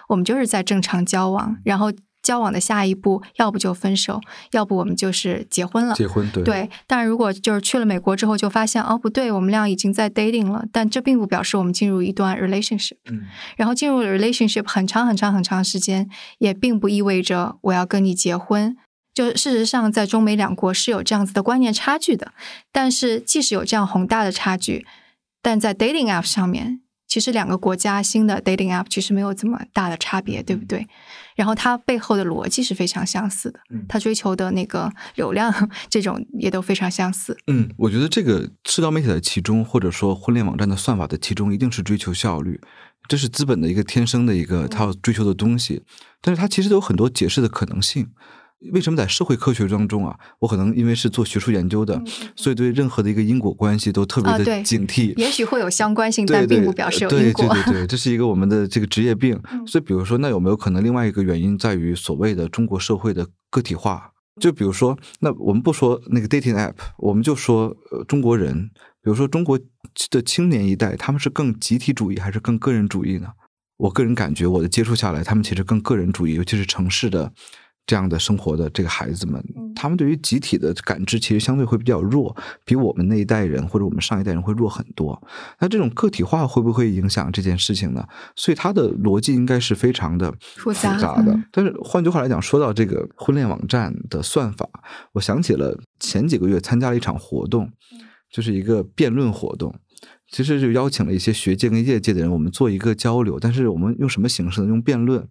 [0.08, 4.18] 我们就是在正常交往，然后交往的下一步，要不就分手，
[4.52, 5.94] 要不我们就是结婚了。
[5.94, 12.96] 结婚对对，但如果就是去了美国之后，就发现哦不对，我们俩已经在 dating 了，但这并不表示我们进入一段 relationship。
[13.10, 13.24] 嗯
[13.58, 16.08] 然后进入 relationship 很长很长很长时间，
[16.38, 18.74] 也并不意味着我要跟你结婚。
[19.14, 22.32] 就事实上，在中美两国是有这样子的观念差距的。
[22.72, 24.84] 但是，即使有这样宏大的差距，
[25.40, 30.84] 但在 dating app 上面，其实两个国家新的 dating app 其实没有这么大的差别，对不对？
[31.36, 35.52] 然后它背后的逻辑是非常相似的嗯，它追求的那个流量
[35.88, 37.36] 这种也都非常相似。
[37.46, 42.60] 嗯，我觉得这个社交媒体的其中，或者说婚恋网站的算法的其中，一定是追求效率，
[43.08, 45.84] 这是资本的一个天生的一个它要追求的东西。
[46.20, 48.08] 但是它其实有很多解释的可能性。
[48.72, 52.02] 为什么在社会科学当中啊，我可能因为是做学术研究的，
[52.36, 55.16] 所以对任何的一个因果关系都特别的警惕。
[55.16, 57.46] 也许会有相关性，但并不表示有对因果。
[57.48, 59.40] 对对对，这是一个我们的这个职业病。
[59.50, 64.10] 嗯所以，比如说，那有没有可能另外一个原因在于所谓的中国社会的个体化？
[64.40, 68.70] 就比如说，那我们不说那个 dating app，我们就说呃中国人，
[69.02, 69.58] 比如说中国
[70.10, 73.28] 的青年一代，他们是更集体主义还是更个人主义呢？
[73.76, 77.32] 我个人感觉，我的接触下来，他们其实更个人主义，尤其是城市的
[77.86, 85.20] 这样的生活的这个孩子们，他们对于集体的感知其实相对会比较弱，比我们那一代人或者我们上一代人会弱很多。
[85.58, 88.06] 那这种个体化会不会影响这件事情呢？
[88.36, 91.32] 所以它的逻辑应该是非常的复杂杂的。
[91.32, 94.68] 嗯但是换句话来讲，说到这个婚恋网站的算法，
[95.12, 97.70] 我想起了前几个月参加了一场活动，
[98.32, 99.74] 就是一个辩论活动。
[100.30, 103.38] 其实就邀请了一些学界跟业界的人，我们做一个交流。
[103.38, 104.68] 但是我们用什么形式呢？
[104.68, 105.28] 用辩论。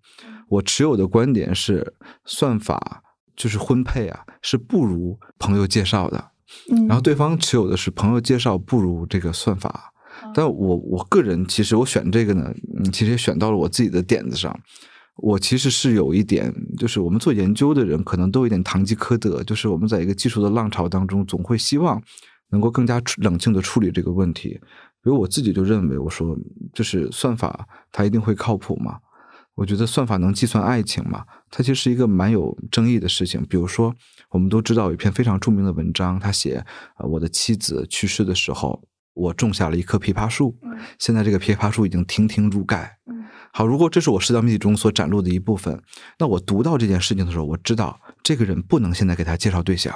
[0.53, 1.95] 我持有的观点是，
[2.25, 3.01] 算法
[3.35, 6.31] 就是婚配啊，是不如朋友介绍的。
[6.71, 9.91] 嗯，然后对方持有的是朋友介绍不如这个算法。
[10.35, 14.55] 但我我个人其实我选这个呢，嗯，其实也选到了我自己的点子上。
[15.17, 22.01] 我其实是有一点，就是我们做研究的人可能都有一点堂吉诃德，就是我们在一个技术的浪潮当中，总会希望
[22.49, 24.49] 能够更加冷静的处理这个问题。
[25.03, 26.35] 比如我自己就认为，我说
[26.73, 28.97] 就是算法它一定会靠谱吗？
[29.55, 31.25] 我觉得算法能计算爱情吗？
[31.51, 33.45] 它其实是一个蛮有争议的事情。
[33.45, 33.93] 比如说，
[34.29, 36.65] 我们都知道有一篇非常著名的文章，他写
[36.97, 38.81] 呃我的妻子去世的时候，
[39.13, 40.57] 我种下了一棵枇杷树，
[40.97, 42.97] 现在这个枇杷树已经亭亭如盖。
[43.51, 45.79] 好，如果这是我社交媒体中所展露的一部分，
[46.17, 49.95] 那我读到这件事情的时候，我知道这个人不能现在给他介绍对象，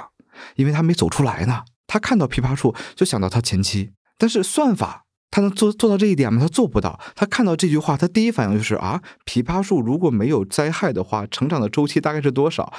[0.54, 1.64] 因为他没走出来呢。
[1.88, 6.40] 他看到枇杷树就想到他前妻，但是算法他能做做到这一点吗？
[6.40, 6.98] 他做不到。
[7.14, 12.72] 他看到这句话，他第一反应就是啊，枇杷树如果没有灾害的话，成长的周期大概是多少？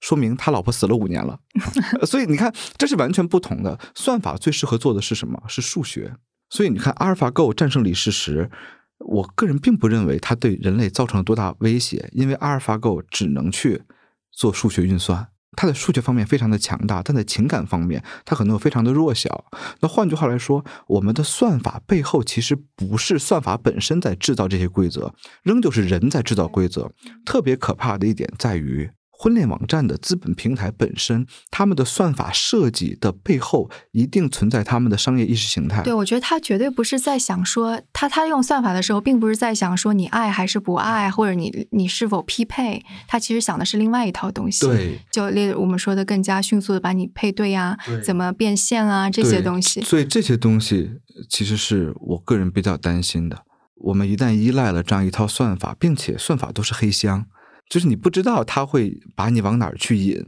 [0.00, 1.38] 说明他老婆死了五年了。
[2.06, 3.78] 所以你看，这是完全不同的。
[3.94, 5.42] 算法最适合做的是什么？
[5.48, 6.14] 是数学。
[6.50, 8.50] 所以你看，阿尔法狗战胜李世石。
[8.98, 13.82] 我个人并不认为它对人类造成了多大威胁，因为阿尔法狗只能去
[14.30, 15.26] 做数学运算，
[15.56, 19.44] 他的数学方面非常的强大，但在情感方面他可能又非常的弱小。
[19.80, 26.90] 那换句话来说，我们的算法背后其实不是算法本身在制造这些规则，仍旧是人在制造规则。
[27.24, 28.90] 特别可怕的一点在于。
[29.24, 35.82] 婚恋网站的资本平台本身，他们的算法设计的背后一定存在他们的商业意识形态。
[35.82, 42.84] 对，我觉得他绝对不是在想说，他他用算法的时候，并不是在想说你爱还是不爱，或者你你是否匹配。
[43.08, 44.66] 他其实想的是另外一套东西。
[44.66, 49.80] 对，就例我们说的更加迅速的把你配对呀，怎么变现啊这些东西。
[49.80, 50.90] 所以这些东西
[51.30, 53.44] 其实是我个人比较担心的。
[53.76, 57.24] 我们一旦依赖了这样一套算法，并且算法都是黑箱。
[57.68, 60.24] 就是你不知道他会把你往哪儿去引，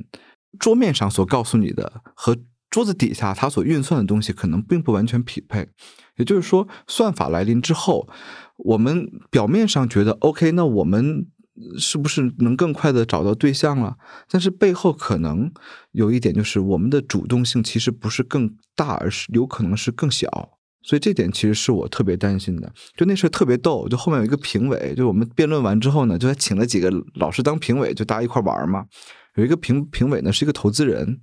[0.59, 2.37] 桌面上所告诉你的和
[2.71, 5.69] 桌子底下他所运算的东西可能并不完全匹配。
[6.17, 8.09] 也就是说，算法来临之后，
[8.57, 11.27] 我们表面上觉得 OK，那我们
[11.79, 13.97] 是不是能更快的找到对象了？
[14.29, 15.53] 但是背后可能
[15.93, 20.56] 有一点，就是我们的主动性其实不是更大，而是有可能是更小。
[20.87, 22.73] 所以这点其实是我特别担心的。
[22.97, 28.87] 就那事儿特别逗，就后面有一个评委，就我们辩论完之后呢，就还请了几个老师当评委，就大家一块玩嘛。
[29.35, 31.19] 有一个评评委呢是一个投资人，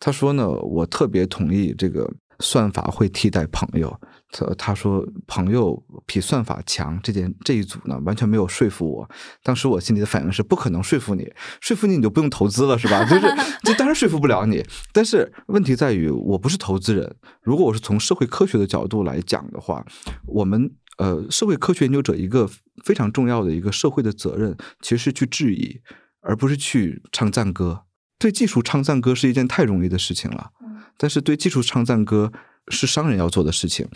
[0.00, 3.96] 他说呢，我特别同意这个算法会替代朋友。
[4.36, 9.08] 他他说朋友比算法强，这件这一组呢完全没有说服我。
[9.42, 13.04] 当时我心里的反应是不可能说服你，说服你你就不用投资了是吧？
[13.08, 13.26] 就是
[13.62, 14.62] 这当然说服不了你。
[14.92, 17.16] 但是问题在于我不是投资人。
[17.40, 19.84] 如果我是从社会科学的角度来讲的话，
[20.26, 22.48] 我们呃社会科学研究者一个
[22.84, 25.80] 非常重要的一个社会的责任，其实是去质疑，
[26.20, 27.84] 而不是去唱赞歌。
[28.18, 30.50] 对技术唱赞歌是一件太容易的事情了，
[30.96, 32.32] 但是对技术唱赞歌。
[32.68, 33.86] 是商人要做的事情，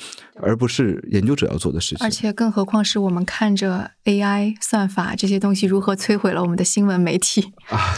[0.40, 2.06] 而不是研究者要做的事情。
[2.06, 7.94] 而且，更何况是我们看着 AI 算法这些东西如何摧毁了我们的新闻媒体啊！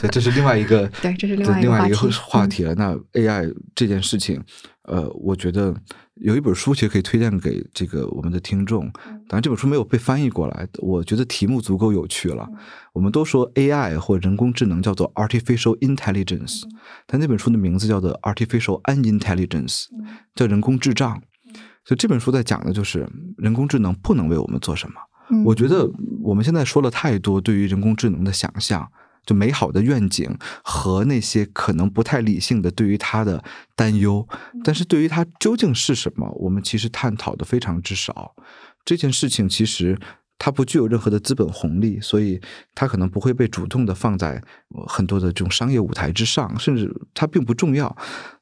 [0.00, 2.74] 对，这是另外一个 对，这是另外另外一个话题了。
[2.74, 4.42] 那 AI 这件事情，
[4.84, 5.74] 呃，我觉得。
[6.20, 8.88] 有一本书其实可以推荐给这个我们的听众，
[9.26, 12.48] 当然这本书没有被翻译过来，我觉得题目足够有趣了。
[12.92, 16.62] 我们都说 AI 或人工智能叫做 artificial intelligence，
[17.04, 19.86] 但那本书的名字叫做 artificial unintelligence，
[20.36, 21.20] 叫人工智障。
[21.84, 23.04] 所以这本书在讲的就是
[23.36, 24.94] 人工智能不能为我们做什么。
[25.44, 25.90] 我觉得
[26.22, 28.88] 我们现在说了太多对于人工智能的想象。
[29.24, 33.42] 就美好的愿景和那些可能不太理性的对于它的
[33.74, 34.26] 担忧，
[34.62, 38.34] 但是对于它究竟是什么，我们其实探讨的非常之少。
[38.84, 39.98] 这件事情其实
[40.38, 42.40] 它不具有任何的资本红利，所以
[42.74, 44.42] 它可能不会被主动的放在
[44.86, 47.96] 很多的这种商业舞台之上，甚至它并不重要。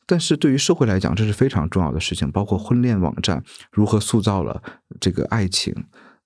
[0.04, 4.60] 但是对于社会来讲，这是非常重要的事情，包括婚恋网站如何塑造了
[5.00, 5.72] 这个爱情。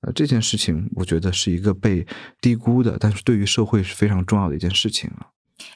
[0.07, 2.07] 呃，这件事情我觉得是一个被
[2.40, 5.26] 低估的，但是对于社会是非常重要的一件事情了。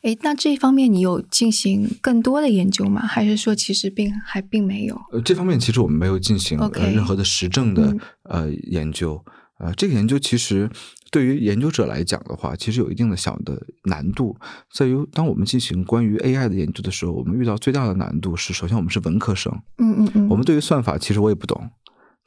[0.02, 3.04] 哎，那这一方面你有进行更多的研究吗？
[3.04, 5.00] 还是说其实并还并没有？
[5.10, 6.58] 呃，这方面其实我们没有进行
[6.94, 9.22] 任何的实证的呃研究。
[9.58, 10.70] 呃，这个研究其实
[11.10, 14.34] 对于研究者来讲的话，其实有一定的小的难度，
[14.72, 21.68] 在于当我们进行关于 AI 的研究的时候，我们遇到最大的难度是，首先我们是文科生，嗯嗯嗯，我们对于算法其实我也不懂。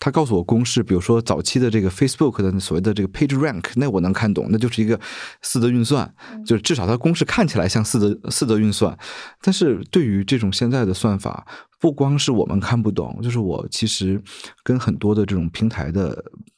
[0.04, 4.99] 他告诉我公式，比如说早期的这个 Facebook 的所谓的这个 Page Rank，那我能看懂，那就是一个
[5.41, 6.14] 四则运算，
[6.45, 8.97] 就是至少它公式看起来像四则四则运算。
[9.41, 11.47] 但是对于这种现在的算法，
[11.80, 14.22] 不光是我们看不懂，就是我其实
[14.62, 16.14] 跟很多的这种平台的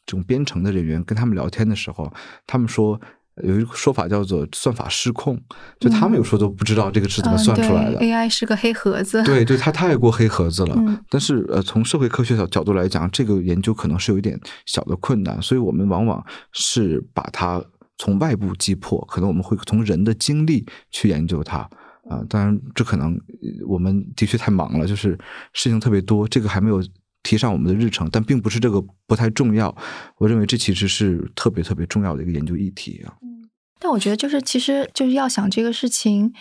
[0.08, 2.12] 这种编程的人员跟他们聊天的时候，
[2.48, 3.00] 他们说
[3.44, 5.38] 有一个说法叫做算法失控，
[5.80, 8.00] 就他们有时候都不知道这个是怎么算出来的。
[8.00, 10.76] 嗯、AI 是个黑盒子，对对，它太过黑盒子了。
[10.78, 16.24] 嗯、但是呃，从社会科学角角度来讲，这个研究可能是有一点小的困难，所以我们往往
[16.54, 17.62] 是把它
[17.98, 21.70] 从外部击破，可能我们会从人的经历去研究它。
[22.10, 23.20] 啊，当然，这可能
[23.68, 25.18] 我们的确太忙了，就是
[25.54, 26.80] 事情特别多，这个还没有
[27.26, 29.76] 提上我们的日程，但并不是这个不太重要。
[30.20, 33.18] 我认为这其实是特别特别重要的一个研究议题啊。
[33.24, 33.50] 嗯，
[33.80, 36.32] 但我觉得就是其实就是要想这个事情，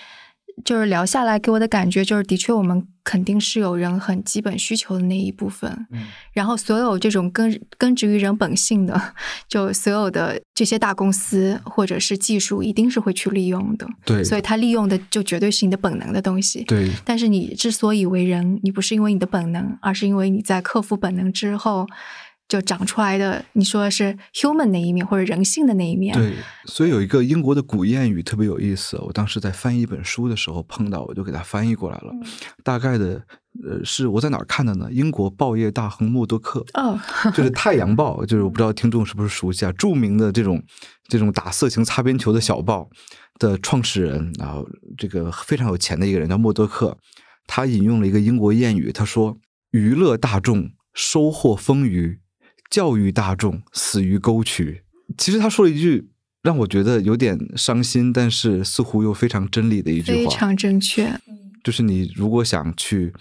[0.63, 9.15] 就是聊下来给我的感觉就是，的确我们肯定是有人很基本需求的那一部分，嗯，然后所有这种根根植于人本性的，
[9.49, 16.91] 就所有的这些大公司或者是技术，一定是会去利用的，对，所以它利用的就绝对是你的本能的东西，对。
[17.05, 21.87] 但是你之所以为人，你不是因为你的本能，而是因为你在克服本能之后。
[22.47, 26.15] 就长出来的，你说的是 human 那一面或者人性的那一面。
[26.15, 26.35] 对，
[26.67, 28.97] 所以有一个英国的古谚语特别有意思。
[28.99, 32.11] 我当时在翻译一本书的时候碰到，我就给它翻译过来了。
[32.13, 32.23] 嗯、
[32.63, 33.23] 大概的，
[33.67, 34.89] 呃，是我在哪儿看的呢？
[34.93, 37.01] 英国报业大亨默多克，哦，
[37.35, 40.63] 就是《太阳报》，就是我不知道听众是不是熟悉啊，著名的这种
[41.09, 42.89] 这种打色情擦边球的小报
[43.39, 44.69] 的创始人，然后
[44.99, 46.97] 这个非常有钱的一个人叫默多克，
[47.47, 49.39] 他引用了一个英国谚语，他说
[49.73, 52.19] ：“娱乐大众，收获丰腴。”
[52.71, 54.83] 教育大众死于沟渠。
[55.19, 56.09] 其实他说了一句
[56.43, 61.21] 让我觉得有点伤心，但是似乎又非常真理的一句话，非常正确。
[61.63, 63.13] 就是你如果想去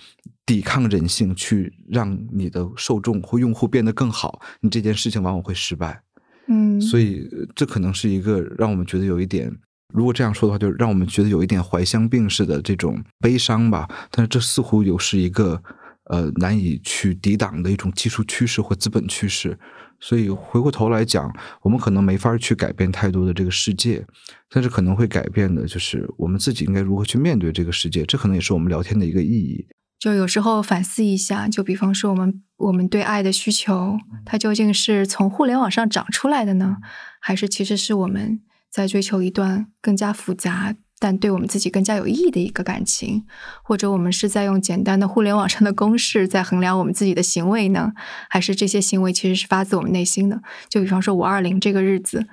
[0.46, 6.02] 抵抗人性，去让你的受众或用户变得更好，你这件事情往往会失败。
[6.48, 9.50] 嗯，所以这可能是一个让我们觉得有一点，
[9.94, 13.90] 如果这样说的话，就让我们觉得有一点怀乡病似的这种悲伤吧。
[14.10, 15.62] 但是这似乎又是一个。
[16.06, 19.58] 呃，难以去抵挡的一种技术趋势或资本趋势，
[20.00, 24.06] 所以回过头来讲，我们可能没法去改变太多的这个世界，
[24.50, 29.66] 但是可能会改变的就是我们自己应该如何去面对这个世界，这可能也是我们聊天的一个意义。
[29.98, 36.80] 就有时候反思一下，就比方说我们我们对爱的需求，它究竟是从互联网上长出来的呢，
[37.22, 40.76] 还是其实是我们在追求一段更加复杂？
[41.04, 43.26] 但对我们自己更加有意义的一个感情，
[43.62, 47.92] 或者我们是在用简单的互联网上的公式在衡量我们自己的行为呢？
[48.30, 50.42] 还是这些行为其实是发自我们内心的？
[50.70, 52.26] 就比方说五二零这个日子，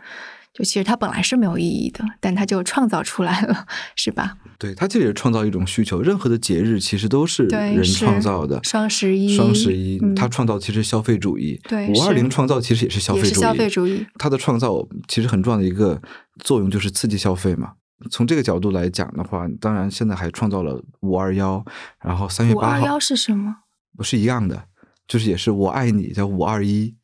[0.54, 3.66] 就其实它本来是没有意义的，但它就创造出来了，
[3.96, 4.36] 是吧？
[4.56, 6.00] 对，它这也是创造一种需求。
[6.00, 8.60] 任何的节日其实都是人创造的。
[8.62, 11.60] 双十一，双十一，它创造其实消费主义。
[11.68, 13.34] 对，五二零创造其实也是消费主义。
[13.34, 16.00] 消费主义，它的创造其实很重要的一个
[16.44, 17.72] 作用就是刺激消费嘛。
[18.08, 21.64] 从这个角度来讲的话，当然现在还创造了五二幺，
[22.00, 22.80] 然后三月八号。
[22.80, 23.56] 五二幺是什么？
[23.96, 24.64] 不是一样的，
[25.06, 26.94] 就是也是我爱你，叫五二一。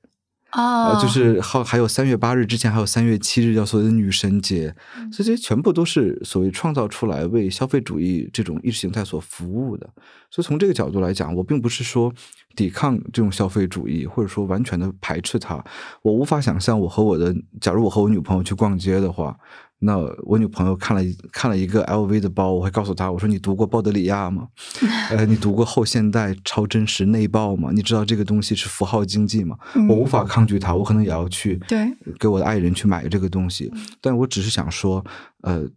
[0.52, 9.86] 哦，就是还还有三月八日之前还有三月七日，叫所谓的女神节，嗯所以这些全部都是所谓创造出来为消费主义这种意识形态所服务的。
[10.30, 12.10] 所以从这个角度来讲，我并不是说
[12.54, 15.62] 抵抗这种消费主义，或者说完全的排斥它。
[16.00, 19.36] 我无法想象我和我的，假如我和我女朋友去逛街的话。
[19.80, 24.48] 那我女朋友看了看了一个 LV 的包，我会告诉她，我说你读过鲍德里亚吗？
[25.10, 27.70] 呃，你读过后现代超真实内爆吗？
[27.74, 29.58] 你知道这个东西是符号经济吗？
[29.74, 31.86] 嗯、我无法抗拒它，我可能也要去对
[32.18, 33.70] 给我的爱人去买这个东西。
[34.00, 35.04] 但我只是想说，
[35.42, 35.68] 呃，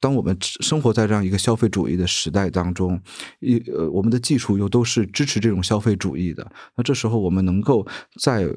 [0.00, 3.00] 当我们生活在这样一个消费主义的时代当中，
[3.40, 7.84] 一呃，我们的技术又都是支持这种消费主义的，那这时候我们能够
[8.20, 8.48] 在。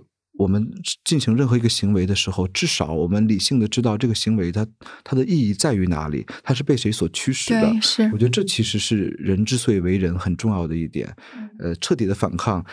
[0.42, 0.72] 我们
[1.04, 4.66] 进行任何一个行为的时候，至少我们理性的知道这个行为它
[5.04, 7.72] 它的意义在于哪里，它是被谁所驱使的。
[7.82, 8.10] 是。
[8.14, 11.16] 我觉得这其实是人之所以为人很重要的一点。
[11.60, 12.66] 呃，彻底的反抗，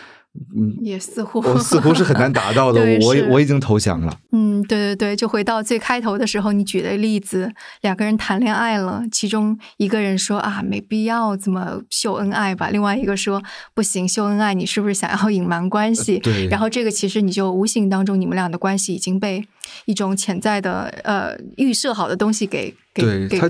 [0.55, 2.81] 嗯，也似乎我似乎是很难达到的。
[3.01, 4.15] 我我已经投降了。
[4.31, 7.51] 嗯，对对对，就回到最开头的时候，你举的例子，
[7.81, 13.41] 两个人谈恋爱了，其中一个人说啊，没必要这么秀恩爱吧，另外一个说
[13.73, 16.19] 不行，秀恩爱，你是不是想要隐瞒关系？
[16.19, 16.47] 对。
[16.47, 19.43] 然后这个其实你就无形当中，你们俩的关系已经被
[19.85, 23.49] 一种潜在的呃预设好的东西给给对它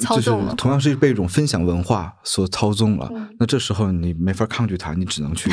[0.00, 3.08] 操纵了，同样是被一种分享文化所操纵了。
[3.14, 5.50] 嗯、那这时候你没法抗拒它，你只能去。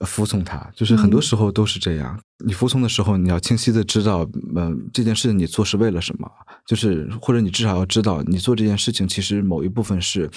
[0.00, 2.16] 服从他，就是很多时候都是这样。
[2.40, 6.30] 嗯、你服从的时候，你要清晰的知道，嗯、呃，这件事情你做是为了什么？
[6.66, 10.28] 就是或者你至少要知道，你做这件事情其实某一部分是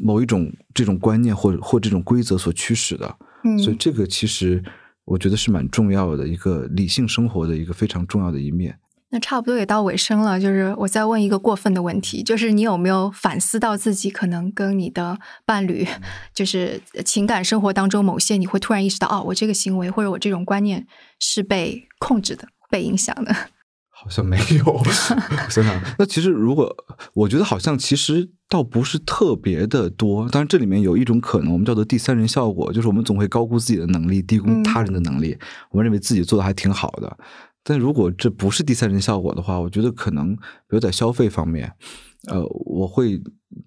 [0.00, 3.16] 某一种这种观念或或这种规则所驱使的。
[3.44, 4.62] 嗯，所以这个其实
[5.04, 8.78] 我觉得是蛮重要的一个理性生活的一个非常重要的一面。
[9.10, 15.86] 那差不多也到尾声了，就是我再问一个过分的问题，就是你有没有反思到自己可能跟你的伴侣，
[16.34, 20.86] 就是情感生活当中某些，你会突然意识到，哦，我这个行为或者我这种观念
[21.18, 23.34] 是被控制的、被影响的。
[24.00, 25.18] 好像没有， 我想
[25.64, 26.72] 想，那其实如果
[27.14, 35.36] 我觉得好像其实倒不是特别的多，当然这里面有一种可能，我们叫做第三人效果，就是我们总会高估自己的能力，低估他人的能力，
[35.70, 37.18] 我们认为自己做的还挺好的。
[37.68, 41.70] 但如果这不是第三人效果的话，我觉得可能比如在消费方面，
[42.28, 43.20] 呃，我会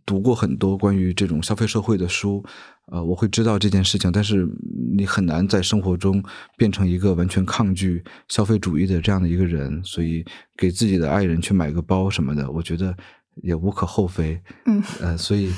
[0.07, 2.43] 读过很多关于这种消费社会的书。
[2.87, 4.49] 呃，我会知道这件事情，但是
[4.97, 6.21] 你很难在生活中
[6.57, 10.25] 变成一个完全抗拒消费主义的这样的一个人，所以
[10.57, 12.97] 给自己的爱人去买个包什么的，我觉得
[13.43, 14.41] 也无可厚非。
[14.65, 15.53] 嗯，呃，所以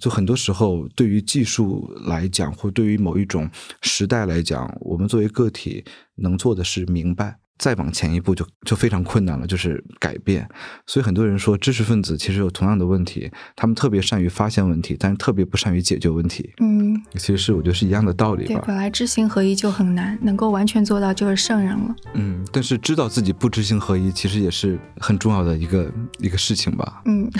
[0.00, 3.48] 就很多时候，对于技术来讲，或对于某一种
[3.80, 5.84] 时代来讲，我们作为个体
[6.16, 7.38] 能做的是明白。
[7.58, 10.48] 再往前一步就就非常困难了，就是改变。
[10.86, 16.52] 所以很多人说，知识分子其实有同样的问题，他们特别善于发现问题，但是特别不善于解决问题。
[16.60, 21.94] 嗯，其实是我觉得是一样的道理对，本来知行合一就很难，能够完全做到就是圣人了。
[22.14, 27.02] 嗯，但是知道自己不知行合一，其实也是很重要的一个一个事情吧。
[27.04, 27.30] 嗯，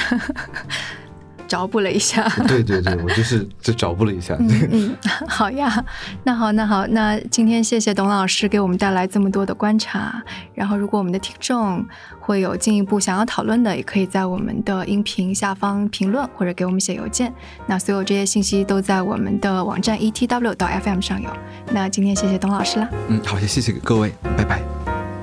[1.47, 2.29] 找补了一下。
[2.49, 4.37] 对对对，我就是就找补了一下。
[4.39, 4.97] 嗯嗯，
[5.29, 5.85] 好呀，
[6.25, 10.23] 那好那好，那今天谢谢董老师给我们带来这么多的观察。
[10.55, 11.85] 然后，如果我们的听众
[12.21, 17.33] 会有进一步想要讨论的，也可以在我们的音频下方评论或者给我们写邮件。
[17.67, 21.29] 那所有这些信息都在我们的网站 etw 到 FM 上有。
[21.73, 22.89] 那今天谢谢董老师啦。
[23.09, 25.14] 嗯，好，谢谢各位，拜拜。